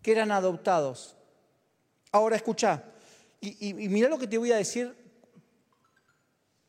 [0.01, 1.17] que eran adoptados.
[2.13, 2.85] Ahora escucha.
[3.41, 4.95] Y, y, mirá lo que te voy a decir.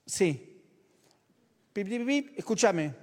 [0.07, 0.54] Sí.
[1.75, 2.93] Escúchame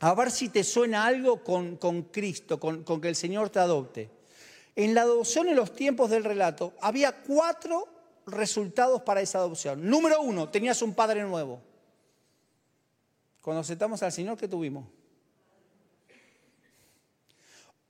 [0.00, 4.10] a ver si te suena algo con, Cristo, con, con que el Señor te adopte.
[4.74, 7.86] En la adopción en los tiempos del relato había cuatro
[8.26, 9.88] resultados para esa adopción.
[9.88, 11.60] Número uno, tenías un padre nuevo.
[13.40, 14.84] Cuando aceptamos al Señor, ¿qué tuvimos?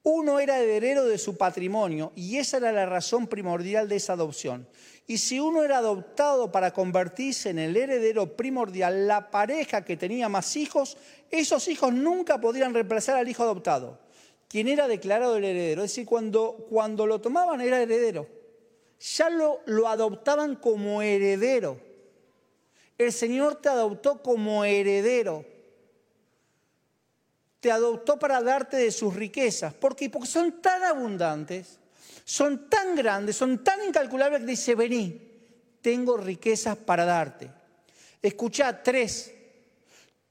[0.03, 4.69] Uno era heredero de su patrimonio y esa era la razón primordial de esa adopción.
[5.07, 10.29] Y si uno era adoptado para convertirse en el heredero primordial, la pareja que tenía
[10.29, 10.97] más hijos,
[11.31, 13.99] esos hijos nunca podrían reemplazar al hijo adoptado,
[14.49, 15.83] quien era declarado el heredero.
[15.83, 18.29] Es decir, cuando, cuando lo tomaban era heredero.
[19.01, 21.81] Ya lo, lo adoptaban como heredero.
[22.99, 25.45] El Señor te adoptó como heredero
[27.61, 29.75] te adoptó para darte de sus riquezas.
[29.75, 30.11] ¿Por qué?
[30.11, 31.79] Porque son tan abundantes,
[32.25, 35.21] son tan grandes, son tan incalculables que dice, vení,
[35.81, 37.51] tengo riquezas para darte.
[38.23, 39.33] Escuchá, tres,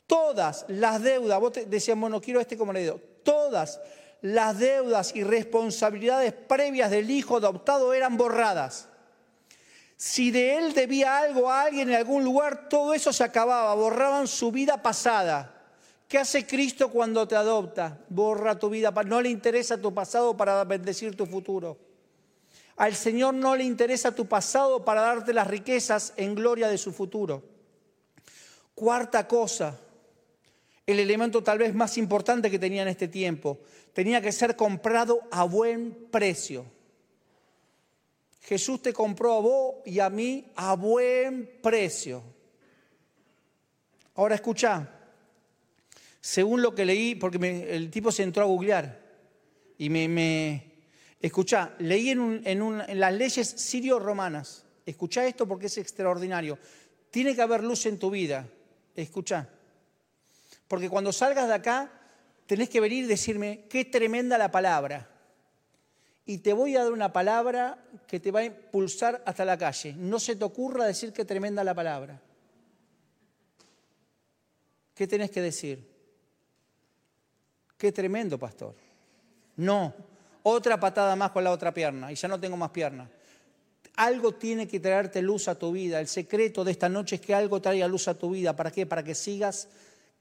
[0.06, 3.80] todas las deudas, vos decías, bueno, quiero este como le digo, todas
[4.22, 8.88] las deudas y responsabilidades previas del hijo adoptado eran borradas.
[9.96, 14.28] Si de él debía algo a alguien en algún lugar, todo eso se acababa, borraban
[14.28, 15.57] su vida pasada.
[16.08, 18.00] ¿Qué hace Cristo cuando te adopta?
[18.10, 21.78] Borra tu vida, no le interesa tu pasado para bendecir tu futuro.
[22.78, 26.94] Al Señor no le interesa tu pasado para darte las riquezas en gloria de su
[26.94, 27.44] futuro.
[28.74, 29.78] Cuarta cosa,
[30.86, 33.60] el elemento tal vez más importante que tenía en este tiempo,
[33.92, 36.66] tenía que ser comprado a buen precio.
[38.42, 42.24] Jesús te compró a vos y a mí a buen precio.
[44.16, 44.97] Ahora escucha,
[46.22, 49.00] según lo que leí, porque el tipo se entró a googlear
[49.78, 50.08] y me...
[50.08, 50.68] me
[51.80, 54.66] leí en, en, las leyes sirio-romanas.
[54.86, 56.58] Escuchá esto porque es extraordinario.
[57.10, 58.48] Tiene que haber luz en tu vida.
[58.96, 59.50] Escuchá.
[60.68, 61.92] Porque cuando salgas de acá,
[62.46, 65.10] tenés que venir y decirme, qué tremenda la palabra.
[66.26, 69.94] Y te voy a dar una palabra que te va a impulsar hasta la calle.
[69.98, 72.22] No se te ocurra decir qué tremenda la palabra.
[74.94, 75.97] ¿Qué tenés que decir?
[77.78, 78.74] Qué tremendo, pastor.
[79.58, 79.94] No,
[80.44, 83.10] otra patada más con la otra pierna y ya no tengo más pierna.
[83.96, 86.00] Algo tiene que traerte luz a tu vida.
[86.00, 88.56] El secreto de esta noche es que algo traiga luz a tu vida.
[88.56, 88.86] ¿Para qué?
[88.86, 89.68] Para que sigas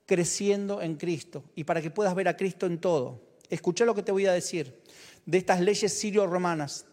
[0.07, 3.21] creciendo en Cristo y para que puedas ver a Cristo en todo.
[3.51, 4.81] Escucha lo que te voy a decir
[5.27, 6.87] de estas leyes sirio-romanas.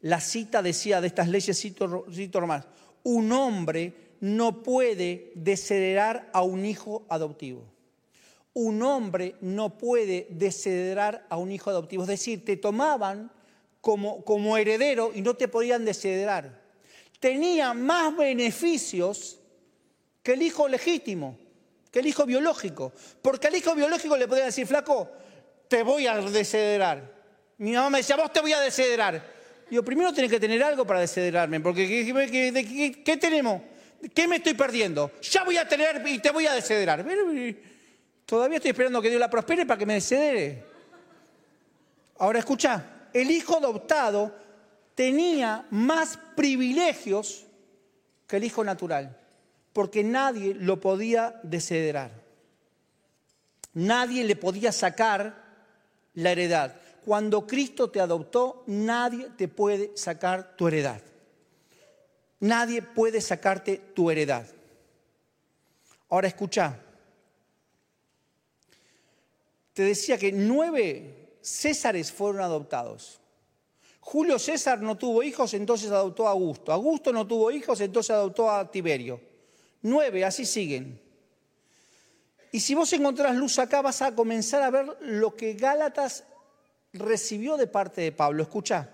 [0.00, 2.66] La cita decía de estas leyes sirio-romanas,
[3.02, 7.71] un hombre no puede desheredar a un hijo adoptivo.
[8.54, 12.02] Un hombre no puede desheredar a un hijo adoptivo.
[12.02, 13.30] Es decir, te tomaban
[13.80, 16.60] como, como heredero y no te podían desheredar.
[17.18, 19.38] Tenía más beneficios
[20.22, 21.38] que el hijo legítimo
[21.92, 22.92] que el hijo biológico.
[23.20, 25.12] Porque al hijo biológico le podía decir, flaco,
[25.68, 27.12] te voy a desederar.
[27.58, 29.22] Mi mamá me decía, vos te voy a desederar.
[29.70, 31.86] Digo, primero tenés que tener algo para desederarme, porque
[33.04, 33.62] ¿qué, tenemos?
[34.14, 35.12] ¿Qué me estoy perdiendo?
[35.22, 37.04] Ya voy a tener y te voy a desederar.
[38.32, 40.64] Todavía estoy esperando que Dios la prospere para que me descedere.
[42.16, 44.34] Ahora escucha, el hijo adoptado
[44.94, 47.44] tenía más privilegios
[48.26, 49.20] que el hijo natural
[49.74, 52.10] porque nadie lo podía desederar.
[53.74, 55.44] Nadie le podía sacar
[56.14, 56.74] la heredad.
[57.04, 61.02] Cuando Cristo te adoptó, nadie te puede sacar tu heredad.
[62.40, 64.46] Nadie puede sacarte tu heredad.
[66.08, 66.78] Ahora escucha.
[69.72, 73.20] Te decía que nueve Césares fueron adoptados.
[74.00, 76.72] Julio César no tuvo hijos, entonces adoptó a Augusto.
[76.72, 79.20] Augusto no tuvo hijos, entonces adoptó a Tiberio.
[79.82, 81.00] Nueve, así siguen.
[82.50, 86.24] Y si vos encontrás luz acá, vas a comenzar a ver lo que Gálatas
[86.92, 88.42] recibió de parte de Pablo.
[88.42, 88.90] Escucha.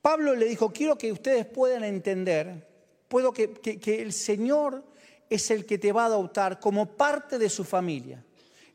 [0.00, 2.68] Pablo le dijo, quiero que ustedes puedan entender,
[3.08, 4.84] puedo que, que el Señor
[5.30, 8.22] es el que te va a adoptar como parte de su familia.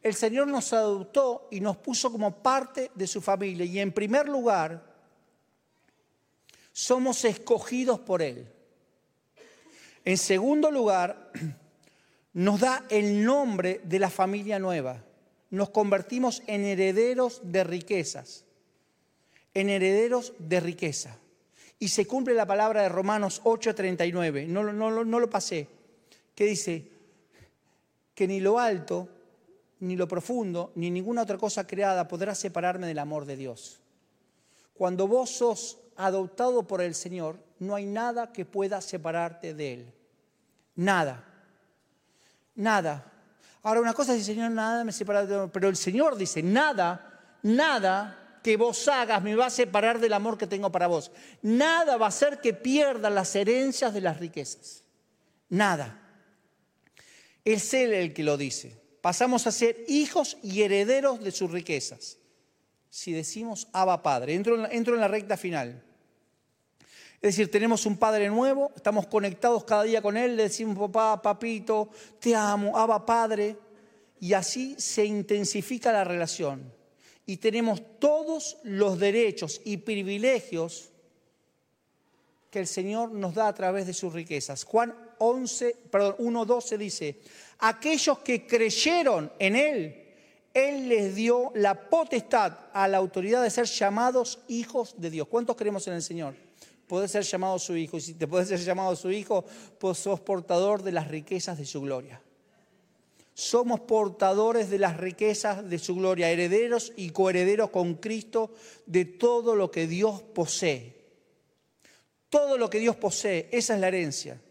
[0.01, 3.65] El Señor nos adoptó y nos puso como parte de su familia.
[3.65, 4.81] Y en primer lugar,
[6.71, 8.47] somos escogidos por Él.
[10.05, 11.31] En segundo lugar,
[12.33, 15.03] nos da el nombre de la familia nueva.
[15.49, 18.45] Nos convertimos en herederos de riquezas,
[19.53, 21.17] en herederos de riqueza.
[21.79, 25.67] Y se cumple la palabra de Romanos 8:39, no, no, no lo pasé,
[26.35, 26.87] que dice
[28.13, 29.09] que ni lo alto,
[29.79, 33.79] ni lo profundo, ni ninguna otra cosa creada podrá separarme del amor de Dios.
[34.73, 39.93] Cuando vos sos adoptado por el Señor, no hay nada que pueda separarte de Él.
[40.75, 41.25] Nada.
[42.55, 43.11] Nada.
[43.63, 45.49] Ahora una cosa dice, Señor, nada me separa de Él.
[45.51, 50.37] Pero el Señor dice, nada, nada que vos hagas me va a separar del amor
[50.37, 51.11] que tengo para vos.
[51.41, 54.83] Nada va a hacer que pierda las herencias de las riquezas.
[55.49, 55.99] Nada.
[57.43, 58.78] Es Él el que lo dice.
[59.01, 62.17] Pasamos a ser hijos y herederos de sus riquezas.
[62.89, 64.55] Si decimos Abba Padre, entro
[64.95, 65.83] en la recta final.
[67.21, 71.21] Es decir, tenemos un Padre nuevo, estamos conectados cada día con Él, le decimos papá,
[71.21, 73.57] papito, te amo, Abba Padre,
[74.21, 76.73] y así se intensifica la relación.
[77.25, 80.91] Y tenemos todos los derechos y privilegios
[82.49, 84.63] que el Señor nos da a través de sus riquezas.
[84.63, 87.19] Juan 11, perdón, 1.12 dice,
[87.59, 90.05] aquellos que creyeron en Él,
[90.53, 95.27] Él les dio la potestad a la autoridad de ser llamados hijos de Dios.
[95.27, 96.35] ¿Cuántos creemos en el Señor?
[96.87, 97.97] Puede ser llamado su hijo.
[97.97, 99.45] Y si te puede ser llamado su hijo,
[99.77, 102.21] pues sos portador de las riquezas de su gloria.
[103.35, 108.51] Somos portadores de las riquezas de su gloria, herederos y coherederos con Cristo
[108.85, 110.97] de todo lo que Dios posee.
[112.29, 114.41] Todo lo que Dios posee, esa es la herencia.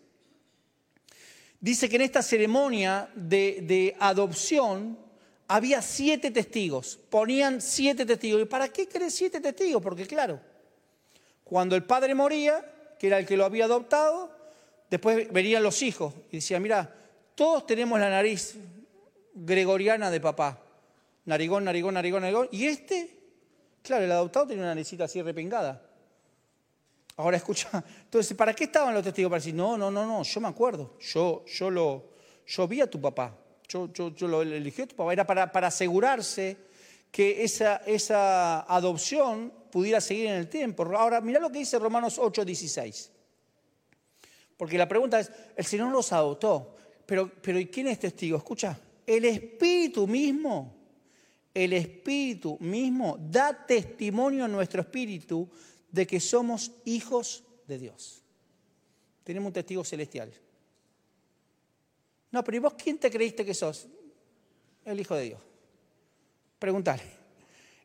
[1.60, 4.96] Dice que en esta ceremonia de, adopción
[5.48, 8.42] había siete testigos, ponían siete testigos.
[8.42, 9.82] ¿Y para qué crees siete testigos?
[9.82, 10.40] Porque claro,
[11.42, 12.64] cuando el padre moría,
[12.98, 14.30] que era el que lo había adoptado,
[14.88, 16.94] después venían los hijos y decía, mira,
[17.34, 18.54] todos tenemos la nariz
[19.34, 20.62] gregoriana de papá.
[21.24, 22.48] Narigón, narigón, narigón, narigón.
[22.52, 23.18] Y este,
[23.82, 25.87] claro, el adoptado tenía una naricita así repingada.
[27.18, 29.28] Ahora escucha, entonces, ¿para qué estaban los testigos?
[29.28, 32.10] Para decir, no, no, no, no, yo me acuerdo, yo, yo, lo,
[32.46, 35.66] yo vi a tu papá, yo, yo, yo lo elegí a tu papá, era para,
[35.66, 36.56] asegurarse
[37.10, 40.84] que esa, esa adopción pudiera seguir en el tiempo.
[40.96, 43.10] Ahora, mira lo que dice Romanos 8, 16.
[44.56, 48.36] Porque la pregunta es, el Señor los adoptó, pero, pero ¿y quién es testigo?
[48.36, 50.72] Escucha, el Espíritu mismo,
[51.52, 55.50] el Espíritu mismo da testimonio a nuestro espíritu
[55.90, 58.22] de que somos hijos de Dios.
[59.24, 60.32] Tenemos un testigo celestial.
[62.30, 63.86] No, pero ¿y vos quién te creíste que sos?
[64.84, 65.40] El Hijo de Dios.
[66.58, 67.02] Preguntale.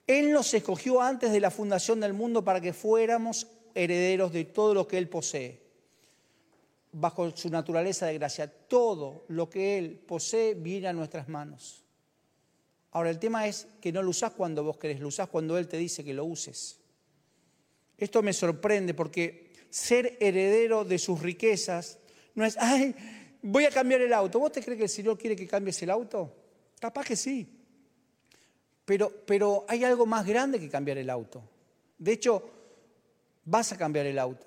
[0.06, 4.74] Él nos escogió antes de la fundación del mundo para que fuéramos herederos de todo
[4.74, 5.62] lo que Él posee.
[6.91, 11.84] Bajo su naturaleza de gracia, todo lo que Él posee viene a nuestras manos.
[12.91, 15.68] Ahora, el tema es que no lo usás cuando vos querés, lo usás cuando Él
[15.68, 16.83] te dice que lo uses.
[17.98, 21.98] Esto me sorprende porque ser heredero de sus riquezas
[22.36, 22.96] no es, ay,
[23.41, 24.39] voy a cambiar el auto.
[24.39, 26.36] ¿Vos te crees que el Señor quiere que cambies el auto?
[26.80, 27.48] Capaz que sí.
[28.86, 31.44] Pero, pero hay algo más grande que cambiar el auto.
[31.98, 32.50] De hecho,
[33.46, 34.46] vas a cambiar el auto.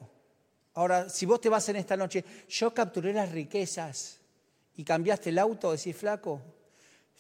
[0.74, 4.18] Ahora, si vos te vas en esta noche, yo capturé las riquezas
[4.76, 6.42] y cambiaste el auto, decís flaco,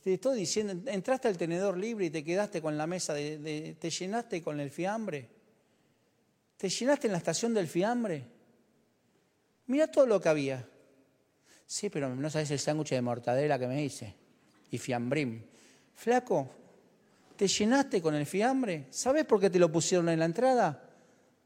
[0.04, 3.90] te estoy diciendo, entraste al tenedor libre y te quedaste con la mesa, de, te
[3.90, 5.35] llenaste con el fiambre.
[6.56, 8.24] ¿Te llenaste en la estación del fiambre?
[9.66, 10.66] Mira todo lo que había.
[11.66, 14.14] Sí, pero no sabes el sándwich de mortadela que me hice.
[14.70, 15.44] Y fiambrín.
[15.94, 16.48] Flaco,
[17.36, 18.86] ¿te llenaste con el fiambre?
[18.90, 20.82] ¿Sabes por qué te lo pusieron en la entrada?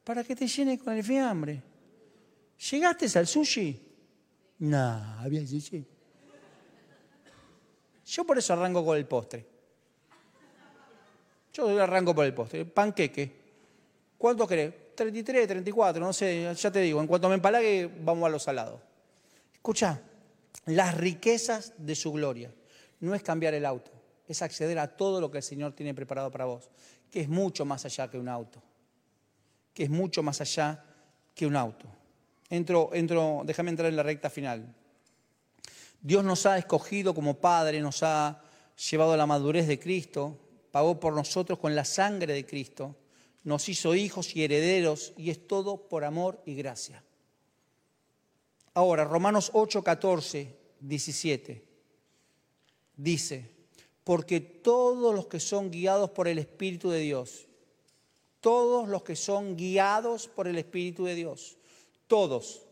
[0.05, 1.63] Para que te llenes con el fiambre.
[2.71, 3.89] ¿Llegaste al sushi?
[4.59, 4.79] No,
[5.21, 5.85] había sushi.
[8.05, 9.47] Yo por eso arranco con el postre.
[11.53, 12.65] Yo arranco por el postre.
[12.65, 13.41] Panqueque.
[14.19, 14.75] ¿Cuánto querés?
[15.01, 18.83] 33, 34, no sé, ya te digo, en cuanto me empalague, vamos a los salados.
[19.55, 19.99] Escucha,
[20.67, 22.53] las riquezas de su gloria
[23.01, 23.91] no es cambiar el auto,
[24.29, 26.69] es acceder a todo lo que el Señor tiene preparado para vos,
[27.11, 28.63] que es mucho más allá que un auto,
[29.73, 30.85] que es mucho más allá
[31.35, 31.87] que un auto.
[32.51, 34.75] Entro, entro, déjame entrar en la recta final.
[36.03, 38.43] Dios nos ha escogido como Padre, nos ha
[38.91, 40.39] llevado a la madurez de Cristo,
[40.71, 42.97] pagó por nosotros con la sangre de Cristo
[43.45, 47.03] nos hizo hijos y herederos y es todo por amor y gracia.
[48.75, 51.65] Ahora, Romanos 8, 14, 17
[52.97, 53.51] dice,
[54.05, 57.47] porque todos los que son guiados por el Espíritu de Dios,
[58.41, 61.57] todos los que son guiados por el Espíritu de Dios,
[62.07, 62.63] todos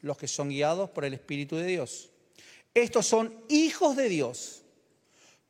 [0.00, 2.10] los que son guiados por el Espíritu de Dios,
[2.74, 4.62] estos son hijos de Dios,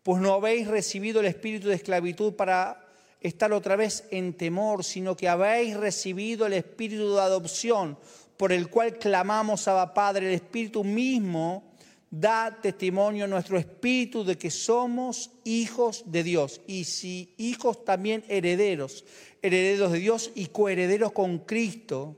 [0.03, 2.82] pues no habéis recibido el espíritu de esclavitud para
[3.23, 7.97] estar otra vez en temor, sino que habéis recibido el espíritu de adopción
[8.37, 10.27] por el cual clamamos a Padre.
[10.27, 11.73] El espíritu mismo
[12.11, 16.61] da testimonio a nuestro espíritu de que somos hijos de Dios.
[16.67, 19.05] Y si hijos también herederos,
[19.41, 22.17] herederos de Dios y coherederos con Cristo,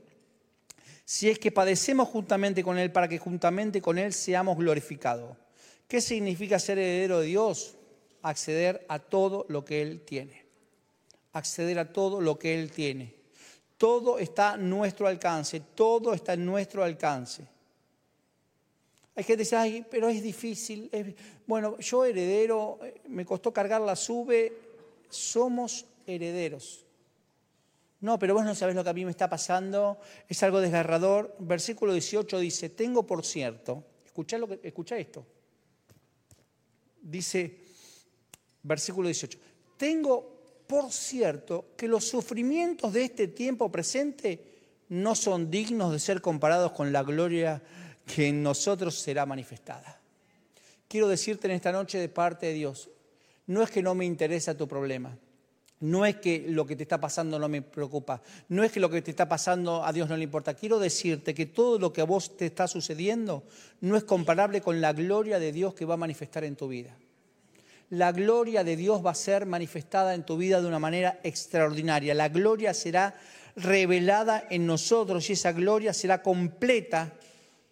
[1.05, 5.37] si es que padecemos juntamente con Él para que juntamente con Él seamos glorificados.
[5.87, 7.75] ¿Qué significa ser heredero de Dios?
[8.23, 10.44] Acceder a todo lo que Él tiene
[11.35, 13.13] acceder a todo lo que Él tiene.
[13.77, 17.45] Todo está a nuestro alcance, todo está en nuestro alcance.
[19.15, 20.89] Hay gente que dice, ay, pero es difícil.
[21.45, 24.53] Bueno, yo heredero, eh, me costó cargar la sube,
[25.09, 26.85] somos herederos.
[27.99, 31.35] No, pero vos no sabés lo que a mí me está pasando, es algo desgarrador.
[31.39, 35.25] Versículo 18 dice, tengo por cierto, escucha, lo que, esto.
[37.01, 37.57] Dice,
[38.63, 39.37] versículo 18,
[39.77, 40.34] tengo
[40.67, 44.43] por cierto, que los sufrimientos de este tiempo presente
[44.89, 47.61] no son dignos de ser comparados con la gloria
[48.05, 49.99] que en nosotros será manifestada.
[50.87, 52.89] Quiero decirte en esta noche de parte de Dios,
[53.47, 55.17] no es que no me interesa tu problema,
[55.79, 58.89] no es que lo que te está pasando no me preocupa, no es que lo
[58.89, 60.53] que te está pasando a Dios no le importa.
[60.53, 63.43] Quiero decirte que todo lo que a vos te está sucediendo
[63.81, 66.95] no es comparable con la gloria de Dios que va a manifestar en tu vida
[67.89, 72.13] la gloria de Dios va a ser manifestada en tu vida de una manera extraordinaria.
[72.13, 73.15] La gloria será
[73.55, 77.13] revelada en nosotros y esa gloria será completa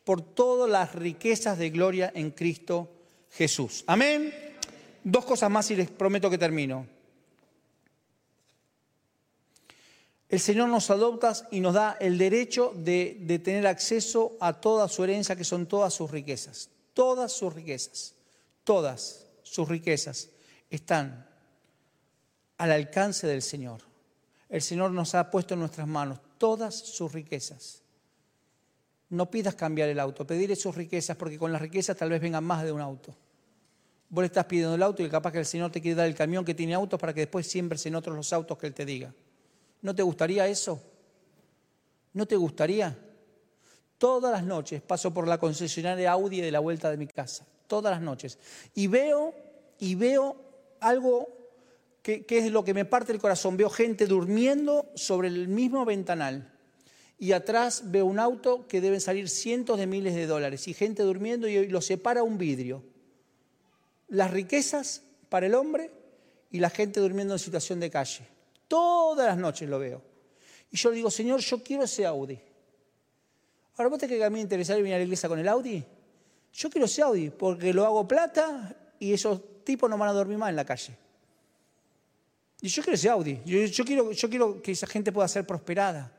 [0.03, 2.91] por todas las riquezas de gloria en Cristo
[3.31, 3.83] Jesús.
[3.87, 4.33] Amén.
[5.03, 6.85] Dos cosas más y les prometo que termino.
[10.29, 15.03] El Señor nos adopta y nos da el derecho de, tener acceso a toda su
[15.03, 16.69] herencia, que son todas sus riquezas.
[16.93, 18.15] Todas sus riquezas.
[18.63, 20.31] Todas sus riquezas
[20.67, 21.29] están
[22.57, 23.81] al alcance del Señor.
[24.49, 27.83] El Señor nos ha puesto en nuestras manos todas sus riquezas.
[29.09, 32.43] No pidas cambiar el auto, pedirle sus riquezas, porque con las riquezas tal vez vengan
[32.43, 33.15] más de un auto.
[34.09, 36.15] Vos le estás pidiendo el auto y capaz que el Señor te quiere dar el
[36.15, 38.85] camión que tiene autos para que después siembres en otros los autos que Él te
[38.85, 39.13] diga.
[39.83, 40.81] ¿No te gustaría eso?
[42.13, 42.97] ¿No te gustaría?
[43.99, 47.91] Todas las noches paso por la concesionaria Audi de la vuelta de mi casa todas
[47.91, 48.37] las noches.
[48.73, 49.33] Y veo,
[49.79, 50.35] y veo
[50.79, 51.27] algo
[52.03, 53.57] que, es lo que me parte el corazón.
[53.57, 56.51] Veo gente durmiendo sobre el mismo ventanal
[57.17, 61.03] y atrás veo un auto que deben salir cientos de miles de dólares y gente
[61.03, 62.83] durmiendo y lo separa un vidrio.
[64.09, 65.89] Las riquezas para el hombre
[66.51, 68.27] y la gente durmiendo en situación de calle.
[68.67, 70.01] Todas las noches lo veo.
[70.69, 72.39] Y yo le digo, Señor, yo quiero ese Audi.
[73.77, 75.47] Ahora, ¿vos te crees que a mí me interesaría venir a la iglesia con el
[75.47, 75.83] Audi?
[76.53, 80.37] Yo quiero ese Audi porque lo hago plata y esos tipos no van a dormir
[80.37, 80.95] más en la calle.
[82.61, 83.41] Y yo quiero ese Audi.
[83.45, 86.11] Yo, quiero, yo quiero que esa gente pueda ser prosperada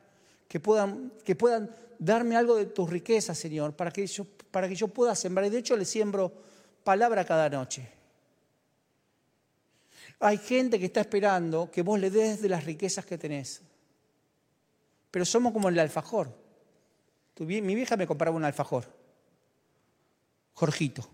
[0.48, 4.74] que puedan, que puedan darme algo de tus riquezas, Señor, para que, yo, para que
[4.74, 5.46] yo pueda sembrar.
[5.46, 6.32] Y de hecho le siembro
[6.82, 7.88] palabra cada noche.
[10.20, 13.62] Hay gente que está esperando que vos le des de las riquezas que tenés.
[15.10, 16.32] Pero somos como el alfajor.
[17.38, 18.84] Mi vieja me compraba un alfajor.
[20.54, 21.08] Jorgito.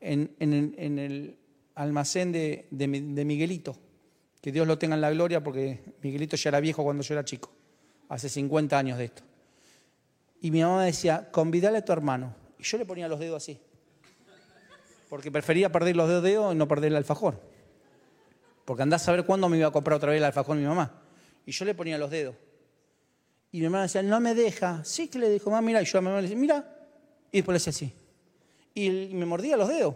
[0.00, 1.38] En, el
[1.74, 3.76] almacén de Miguelito.
[4.40, 7.24] Que Dios lo tenga en la gloria porque Miguelito ya era viejo cuando yo era
[7.24, 7.50] chico,
[8.08, 9.22] hace 50 años de esto.
[10.40, 12.34] Y mi mamá decía, convidale a tu hermano.
[12.58, 13.60] Y yo le ponía los dedos así.
[15.08, 17.40] Porque prefería perder los dedos y no perder el alfajor.
[18.64, 21.02] Porque andás a saber cuándo me iba a comprar otra vez el alfajor mi mamá.
[21.44, 22.36] Y yo le ponía los dedos.
[23.50, 24.84] Y mi mamá decía, no me deja.
[24.84, 25.82] Sí que le dijo, mamá, mira.
[25.82, 26.77] Y yo a mi mamá le decía, mira.
[27.32, 27.92] Y después le decía así.
[28.74, 29.94] Y me mordía los dedos.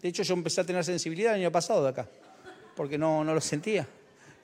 [0.00, 2.08] De hecho, yo empecé a tener sensibilidad el año pasado de acá
[2.76, 3.88] porque no, no lo sentía.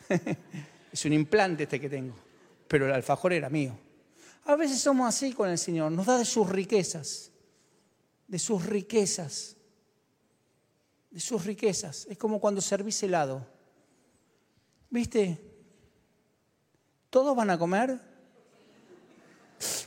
[0.93, 2.17] es un implante este que tengo,
[2.67, 3.79] pero el alfajor era mío.
[4.47, 7.31] A veces somos así con el Señor, nos da de sus riquezas,
[8.27, 9.57] de sus riquezas,
[11.11, 12.07] de sus riquezas.
[12.11, 13.47] Es como cuando servís helado.
[14.91, 15.39] ¿Viste?
[17.11, 18.01] ¿Todos van a comer?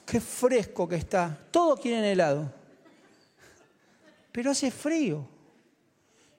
[0.05, 1.37] Qué fresco que está.
[1.51, 2.51] Todos quieren helado.
[4.31, 5.27] Pero hace frío.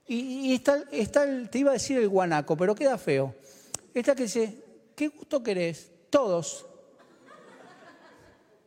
[0.09, 3.35] Y, está, está te iba a decir el guanaco, pero queda feo.
[3.93, 4.65] Esta que dice,
[4.95, 5.91] ¿qué gusto querés?
[6.11, 6.67] Todos.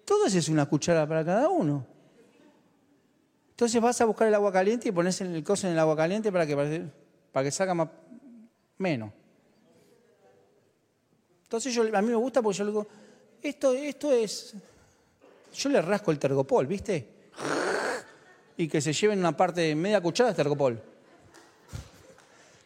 [0.04, 1.86] Todos es una cuchara para cada uno.
[3.52, 6.32] Entonces vas a buscar el agua caliente y pones el coso en el agua caliente
[6.32, 6.56] para que,
[7.32, 7.90] para que salga más,
[8.78, 9.12] menos.
[11.44, 12.88] Entonces yo, a mí me gusta porque yo le digo,
[13.42, 14.54] esto, esto es,
[15.54, 17.08] yo le rasco el tergopol, ¿viste?
[18.58, 20.82] Y que se lleven una parte media cuchara de tergopol.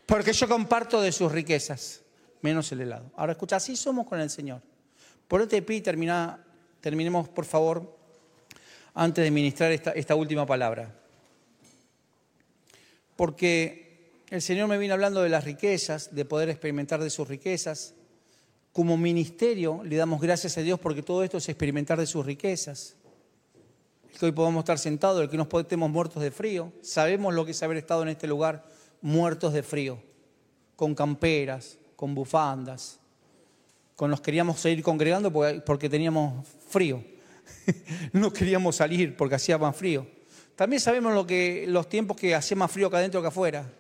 [0.06, 2.02] Porque yo comparto de sus riquezas,
[2.42, 3.12] menos el helado.
[3.16, 4.62] Ahora escucha, así somos con el Señor.
[5.28, 5.94] Por eso te pido
[6.82, 7.98] terminemos por favor,
[8.94, 10.94] antes de ministrar esta, esta última palabra.
[13.16, 17.94] Porque el Señor me viene hablando de las riquezas, de poder experimentar de sus riquezas.
[18.74, 22.96] Como ministerio le damos gracias a Dios porque todo esto es experimentar de sus riquezas.
[24.12, 26.74] El que hoy podamos estar sentados, el que nos estemos muertos de frío.
[26.82, 28.66] Sabemos lo que es haber estado en este lugar
[29.00, 30.00] muertos de frío,
[30.76, 33.00] con camperas, con bufandas,
[33.96, 37.04] con nos queríamos seguir congregando porque, teníamos frío.
[38.12, 40.08] no queríamos salir porque hacía más frío.
[40.56, 43.72] También sabemos lo que, los tiempos que hacía más frío acá adentro que afuera.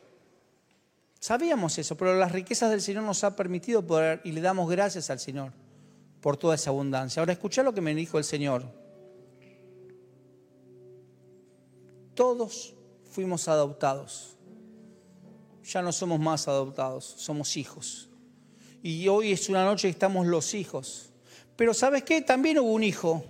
[1.23, 5.09] Sabíamos eso, pero las riquezas del Señor nos ha permitido poder y le damos gracias
[5.09, 5.53] al Señor
[6.19, 7.21] por toda esa abundancia.
[7.21, 8.65] Ahora escucha lo que me dijo el Señor.
[12.13, 12.73] Todos
[13.09, 14.33] fuimos adoptados
[15.63, 18.09] ya no somos más adoptados, somos hijos.
[18.81, 21.11] Y hoy es una noche que estamos los hijos.
[21.55, 22.21] Pero ¿sabes qué?
[22.21, 23.23] También hubo un hijo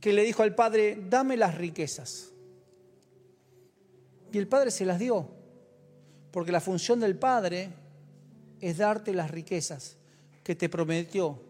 [0.00, 2.32] que le dijo al padre, dame las riquezas.
[4.32, 5.30] Y el padre se las dio,
[6.36, 7.70] porque la función del padre
[8.60, 9.96] es darte las riquezas
[10.44, 11.40] que te prometió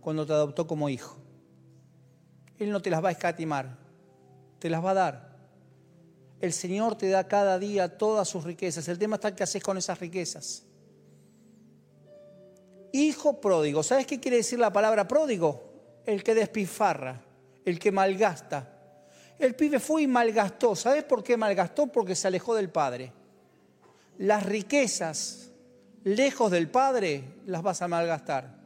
[0.00, 1.16] cuando te adoptó como hijo.
[2.58, 3.78] Él no te las va a escatimar,
[4.58, 5.36] te las va a dar.
[6.40, 8.88] El Señor te da cada día todas sus riquezas.
[8.88, 10.64] El tema está qué haces con esas riquezas.
[12.90, 13.84] Hijo pródigo.
[13.84, 15.62] ¿Sabes qué quiere decir la palabra pródigo?
[16.04, 17.22] El que despifarra,
[17.64, 18.68] el que malgasta.
[19.38, 20.74] El pibe fue y malgastó.
[20.74, 21.86] ¿Sabes por qué malgastó?
[21.86, 23.12] Porque se alejó del Padre.
[24.18, 25.50] Las riquezas
[26.04, 28.58] lejos del Padre las vas a malgastar.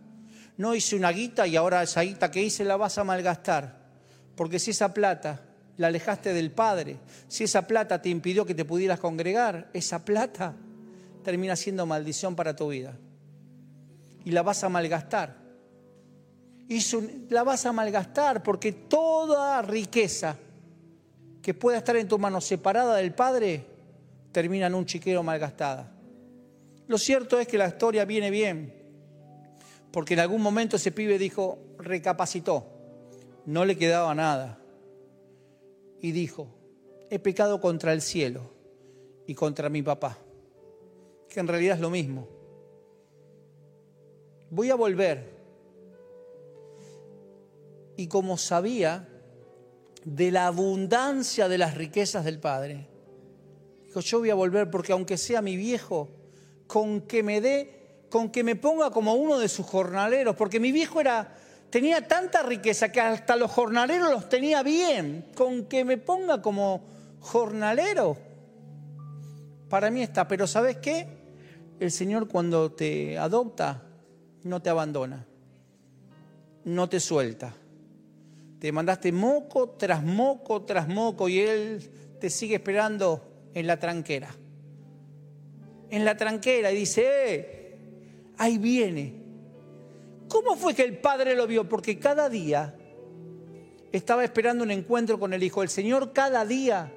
[0.57, 3.83] No hice una guita y ahora esa guita que hice la vas a malgastar.
[4.35, 5.43] Porque si esa plata
[5.77, 6.99] la alejaste del Padre,
[7.29, 10.55] si esa plata te impidió que te pudieras congregar, esa plata
[11.23, 12.97] termina siendo maldición para tu vida.
[14.25, 15.37] Y la vas a malgastar.
[16.69, 16.81] Y
[17.29, 20.37] la vas a malgastar porque toda riqueza
[21.43, 23.72] que pueda estar en tu mano separada del Padre
[24.33, 25.93] termina en un chiquero malgastada.
[26.89, 28.75] Lo cierto es que la historia viene bien,
[29.93, 32.67] porque en algún momento ese pibe dijo, recapacitó,
[33.47, 34.59] no le quedaba nada
[36.01, 36.49] y dijo,
[37.11, 38.51] he pecado contra el cielo
[39.27, 40.19] y contra mi papá,
[41.29, 42.29] que en realidad es lo mismo.
[44.51, 45.33] Voy a volver.
[47.97, 49.09] Y como sabía
[50.05, 52.89] de la abundancia de las riquezas del Padre,
[53.93, 56.09] dijo, yo voy a volver porque aunque sea mi viejo,
[56.67, 60.73] con que me dé, con que me ponga como uno de sus jornaleros, porque mi
[60.73, 61.35] viejo era
[61.69, 66.85] tenía tanta riqueza que hasta los jornaleros los tenía bien, con que me ponga como
[67.21, 68.17] jornalero.
[69.69, 71.07] Para mí está, pero ¿sabes qué?
[71.79, 73.83] El Señor cuando te adopta
[74.43, 75.27] no te abandona,
[76.65, 77.55] no te suelta.
[78.59, 84.35] Te mandaste moco tras moco tras moco y Él te sigue esperando en la tranquera.
[85.91, 87.77] En la tranquera y dice, eh,
[88.39, 89.15] ahí viene.
[90.29, 91.69] ¿Cómo fue que el Padre lo vio?
[91.69, 92.75] Porque cada día
[93.93, 95.63] estaba esperando un encuentro con el Hijo.
[95.63, 96.91] El Señor cada día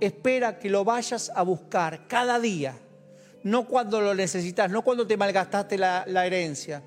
[0.00, 2.74] espera que lo vayas a buscar, cada día.
[3.44, 6.82] No cuando lo necesitas, no cuando te malgastaste la, la herencia,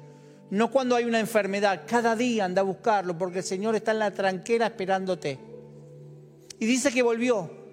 [0.52, 1.82] no cuando hay una enfermedad.
[1.88, 5.40] Cada día anda a buscarlo porque el Señor está en la tranquera esperándote.
[6.60, 7.65] Y dice que volvió.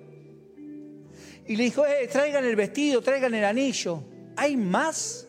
[1.52, 4.02] Y le dijo, eh, traigan el vestido, traigan el anillo.
[4.36, 5.28] ¿Hay más?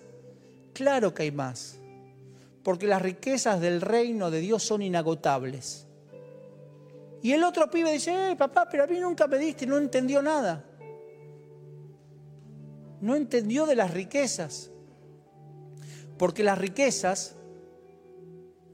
[0.72, 1.82] Claro que hay más.
[2.64, 5.86] Porque las riquezas del reino de Dios son inagotables.
[7.22, 10.22] Y el otro pibe dice, eh, papá, pero a mí nunca me diste, no entendió
[10.22, 10.64] nada.
[13.02, 14.72] No entendió de las riquezas.
[16.18, 17.36] Porque las riquezas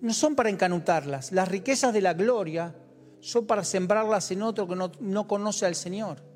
[0.02, 1.32] no son para encanutarlas.
[1.32, 2.76] Las riquezas de la gloria
[3.22, 6.29] son para sembrarlas en otro que no, no conoce al Señor.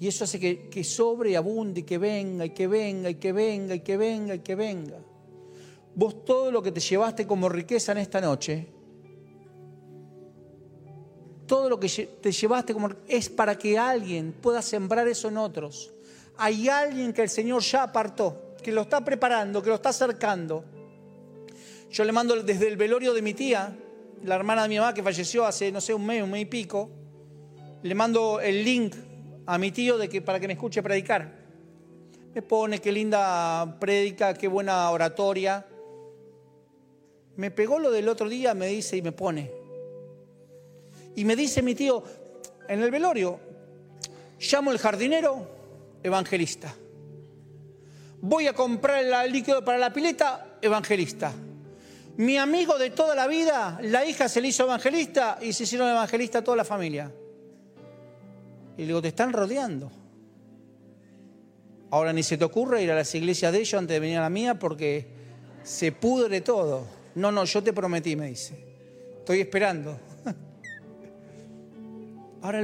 [0.00, 3.16] Y eso hace que, que sobre y abunde y que venga y que venga y
[3.16, 4.98] que venga y que venga y que venga.
[5.94, 8.68] Vos todo lo que te llevaste como riqueza en esta noche,
[11.48, 15.90] todo lo que te llevaste como es para que alguien pueda sembrar eso en otros.
[16.36, 20.64] Hay alguien que el Señor ya apartó, que lo está preparando, que lo está acercando.
[21.90, 23.76] Yo le mando desde el velorio de mi tía,
[24.24, 26.44] la hermana de mi mamá que falleció hace, no sé, un mes, un mes y
[26.44, 26.90] pico,
[27.82, 28.94] le mando el link
[29.48, 31.26] a mi tío de que, para que me escuche predicar.
[32.34, 35.64] Me pone qué linda prédica, qué buena oratoria.
[37.36, 39.50] Me pegó lo del otro día, me dice y me pone.
[41.16, 42.04] Y me dice mi tío,
[42.68, 43.40] en el velorio,
[44.38, 45.48] llamo al jardinero
[46.02, 46.74] evangelista.
[48.20, 51.32] Voy a comprar el líquido para la pileta, evangelista.
[52.18, 55.88] Mi amigo de toda la vida, la hija se le hizo evangelista y se hicieron
[55.88, 57.10] evangelista toda la familia.
[58.78, 59.90] Y le digo, te están rodeando.
[61.90, 64.22] Ahora ni se te ocurre ir a las iglesias de ellos antes de venir a
[64.22, 65.06] la mía porque
[65.64, 66.84] se pudre todo.
[67.16, 68.56] No, no, yo te prometí, me dice.
[69.18, 69.98] Estoy esperando.
[72.42, 72.60] Ahora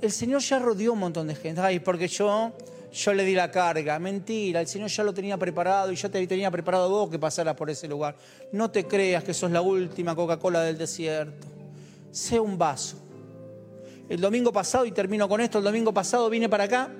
[0.00, 1.60] el Señor ya rodeó un montón de gente.
[1.60, 2.52] Ay, porque yo,
[2.90, 3.98] yo le di la carga.
[3.98, 7.54] Mentira, el Señor ya lo tenía preparado y yo te tenía preparado vos que pasaras
[7.54, 8.16] por ese lugar.
[8.52, 11.46] No te creas que sos la última Coca-Cola del desierto.
[12.10, 13.07] Sé un vaso.
[14.08, 16.90] El domingo pasado, y termino con esto, el domingo pasado vine para acá,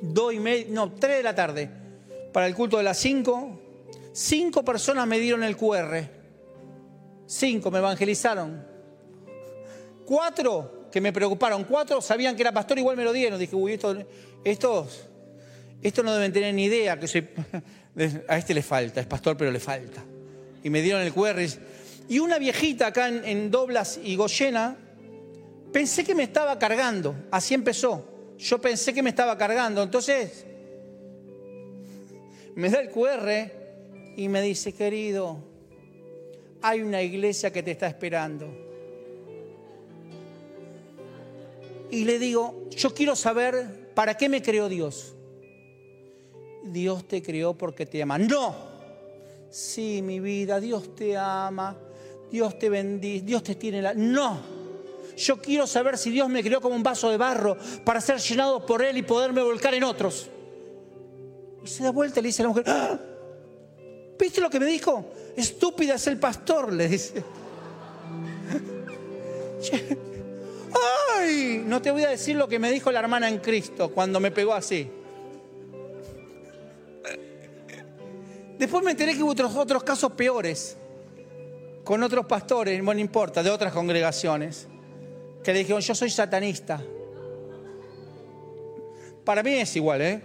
[0.00, 1.70] dos y media, no, tres de la tarde,
[2.32, 3.60] para el culto de las cinco.
[4.12, 6.08] Cinco personas me dieron el QR.
[7.26, 8.66] Cinco me evangelizaron.
[10.04, 11.64] Cuatro que me preocuparon.
[11.64, 13.38] Cuatro sabían que era pastor, igual me lo dieron.
[13.38, 13.96] Dije, uy, esto,
[14.42, 15.08] estos,
[15.82, 17.28] estos no deben tener ni idea que soy.
[18.28, 20.02] A este le falta, es pastor, pero le falta.
[20.62, 21.40] Y me dieron el QR.
[22.08, 24.76] Y una viejita acá en, Doblas y Goyena,
[25.72, 27.14] pensé que me estaba cargando.
[27.30, 28.04] Así empezó.
[28.38, 29.82] Yo pensé que me estaba cargando.
[29.82, 30.44] Entonces,
[32.54, 33.50] me da el QR
[34.16, 35.38] y me dice, querido,
[36.62, 38.68] hay una iglesia que te está esperando
[41.90, 45.14] y le digo, yo quiero saber para qué me creó Dios.
[46.64, 48.18] Dios te creó porque te ama.
[48.18, 48.54] No.
[49.50, 51.76] Sí, mi vida, Dios te ama,
[52.30, 53.94] Dios te bendice, Dios te tiene la...
[53.94, 54.57] No.
[55.18, 58.64] Yo quiero saber si Dios me creó como un vaso de barro para ser llenado
[58.64, 60.28] por Él y poderme volcar en otros.
[61.64, 63.00] Y se da vuelta y le dice a la mujer, ¡Ah!
[64.16, 65.10] ¿viste lo que me dijo?
[65.36, 67.24] Estúpida es el pastor, le dice.
[71.18, 71.64] ¡Ay!
[71.66, 74.30] No te voy a decir lo que me dijo la hermana en Cristo cuando me
[74.30, 74.88] pegó así.
[78.56, 80.76] Después me enteré que hubo otros, otros casos peores,
[81.82, 84.68] con otros pastores, no importa, de otras congregaciones,
[85.48, 86.78] que le dijeron, yo soy satanista.
[89.24, 90.20] Para mí es igual, ¿eh?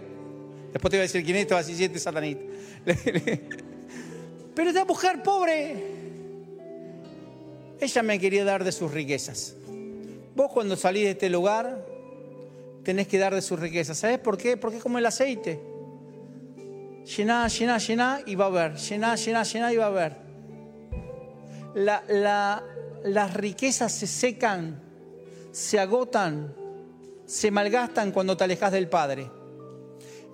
[0.70, 2.44] Después te iba a decir quién es, te vas a decir, este es satanista.
[4.54, 5.76] Pero esta mujer pobre,
[7.80, 9.54] ella me quería dar de sus riquezas.
[10.36, 11.86] Vos cuando salís de este lugar,
[12.82, 13.96] tenés que dar de sus riquezas.
[13.96, 14.58] ¿Sabés por qué?
[14.58, 15.58] Porque es como el aceite.
[17.16, 18.76] Llená, llená, llená y va a ver.
[18.76, 20.16] Llená, llená, llená y va a ver.
[21.76, 22.62] La, la,
[23.04, 24.83] las riquezas se secan
[25.54, 26.52] se agotan,
[27.26, 29.30] se malgastan cuando te alejas del padre.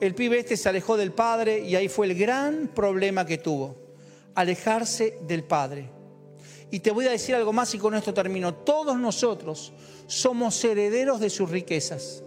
[0.01, 3.77] El pibe este se alejó del padre y ahí fue el gran problema que tuvo,
[4.35, 5.91] alejarse del padre.
[6.71, 8.55] Y te voy a decir algo más y con esto termino.
[8.55, 9.75] Todos nosotros
[10.07, 12.23] somos herederos de sus riquezas.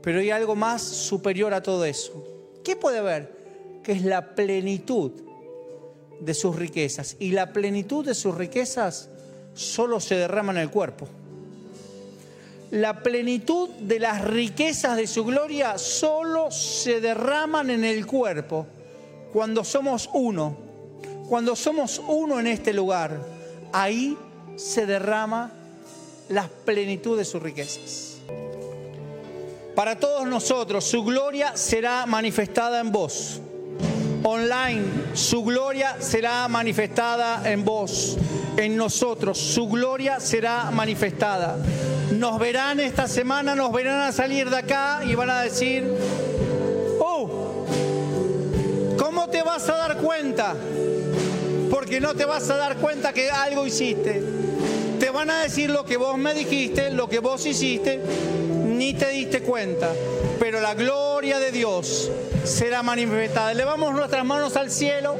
[0.00, 2.24] Pero hay algo más superior a todo eso.
[2.62, 3.80] ¿Qué puede haber?
[3.82, 5.10] Que es la plenitud
[6.20, 7.16] de sus riquezas.
[7.18, 9.08] Y la plenitud de sus riquezas
[9.54, 11.08] solo se derrama en el cuerpo
[12.74, 18.66] la plenitud de las riquezas de su gloria solo se derraman en el cuerpo
[19.32, 20.56] cuando somos uno.
[21.28, 23.16] Cuando somos uno en este lugar,
[23.72, 24.18] ahí
[24.56, 25.52] se derrama
[26.28, 28.16] la plenitud de sus riquezas.
[29.76, 33.40] Para todos nosotros, su gloria será manifestada en vos.
[34.24, 38.18] Online, su gloria será manifestada en vos.
[38.56, 41.56] En nosotros, su gloria será manifestada
[42.18, 45.84] nos verán esta semana, nos verán a salir de acá y van a decir,
[47.00, 47.66] oh,
[48.98, 50.54] ¿cómo te vas a dar cuenta?
[51.70, 54.22] Porque no te vas a dar cuenta que algo hiciste.
[54.98, 58.00] Te van a decir lo que vos me dijiste, lo que vos hiciste,
[58.66, 59.90] ni te diste cuenta.
[60.38, 62.10] Pero la gloria de Dios
[62.44, 63.52] será manifestada.
[63.52, 65.16] Elevamos nuestras manos al cielo.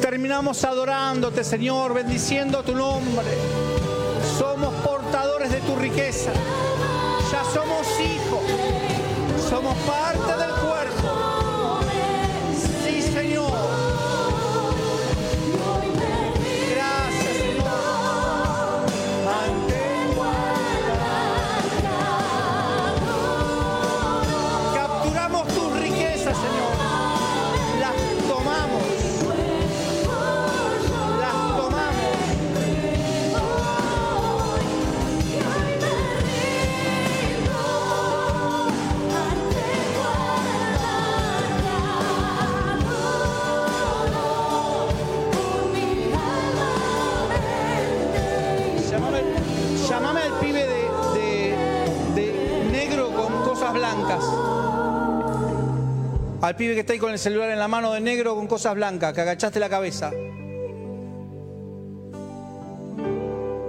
[0.00, 3.73] Terminamos adorándote, Señor, bendiciendo tu nombre
[4.38, 6.32] somos portadores de tu riqueza,
[7.30, 8.40] ya somos hijos,
[9.48, 10.73] somos parte del pueblo
[56.44, 58.74] Al pibe que está ahí con el celular en la mano de negro con cosas
[58.74, 60.12] blancas, que agachaste la cabeza.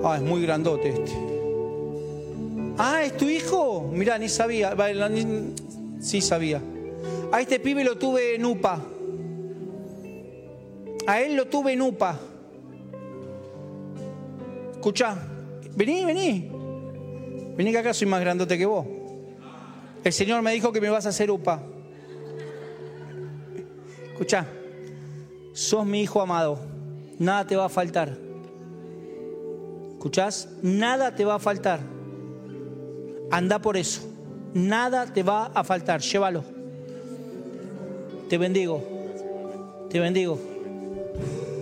[0.04, 1.14] Ah, es muy grandote este.
[2.78, 3.90] Ah, ¿es tu hijo?
[3.94, 4.76] Mirá, ni sabía.
[6.02, 6.62] Sí sabía.
[7.32, 8.82] A este pibe lo tuve en UPA.
[11.08, 12.20] A él lo tuve en UPA.
[14.74, 15.18] Escuchá,
[15.78, 16.52] vení, vení.
[17.56, 18.86] Vení que acá soy más grandote que vos.
[20.04, 21.64] El Señor me dijo que me vas a hacer UPA.
[24.16, 24.46] Escucha,
[25.52, 26.58] sos mi hijo amado,
[27.20, 28.18] nada te va a faltar.
[29.92, 30.48] ¿Escuchás?
[30.62, 31.82] Nada te va a faltar.
[33.30, 34.04] Anda por eso.
[34.54, 36.00] Nada te va a faltar.
[36.00, 36.46] Llévalo.
[38.30, 38.82] Te bendigo.
[39.90, 40.40] Te bendigo.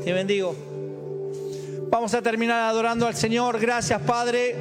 [0.04, 0.54] Te bendigo.
[1.90, 3.60] Vamos a terminar adorando al Señor.
[3.60, 4.58] Gracias, Padre.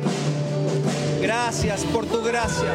[1.20, 2.72] Gracias por tu gracia.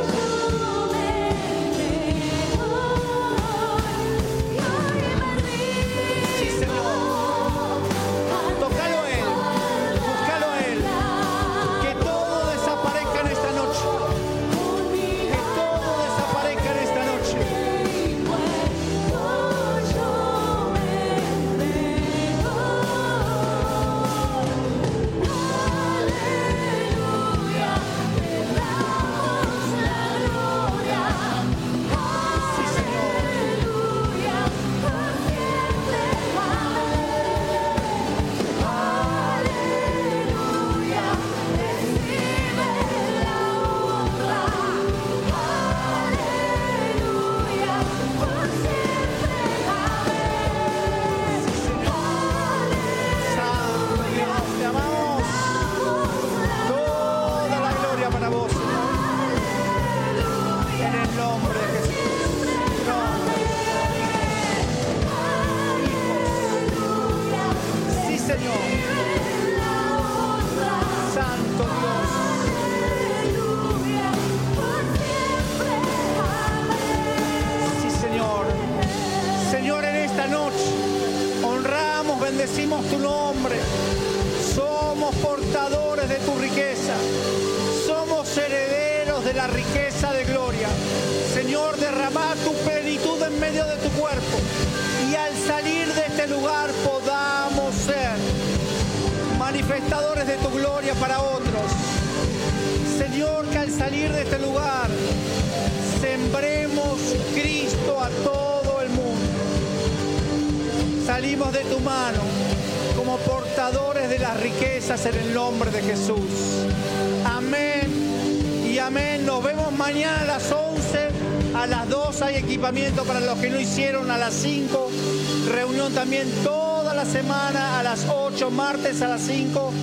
[128.88, 129.74] a las 5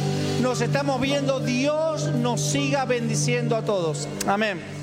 [0.41, 1.39] nos estamos viendo.
[1.39, 4.09] Dios nos siga bendiciendo a todos.
[4.27, 4.74] Amén.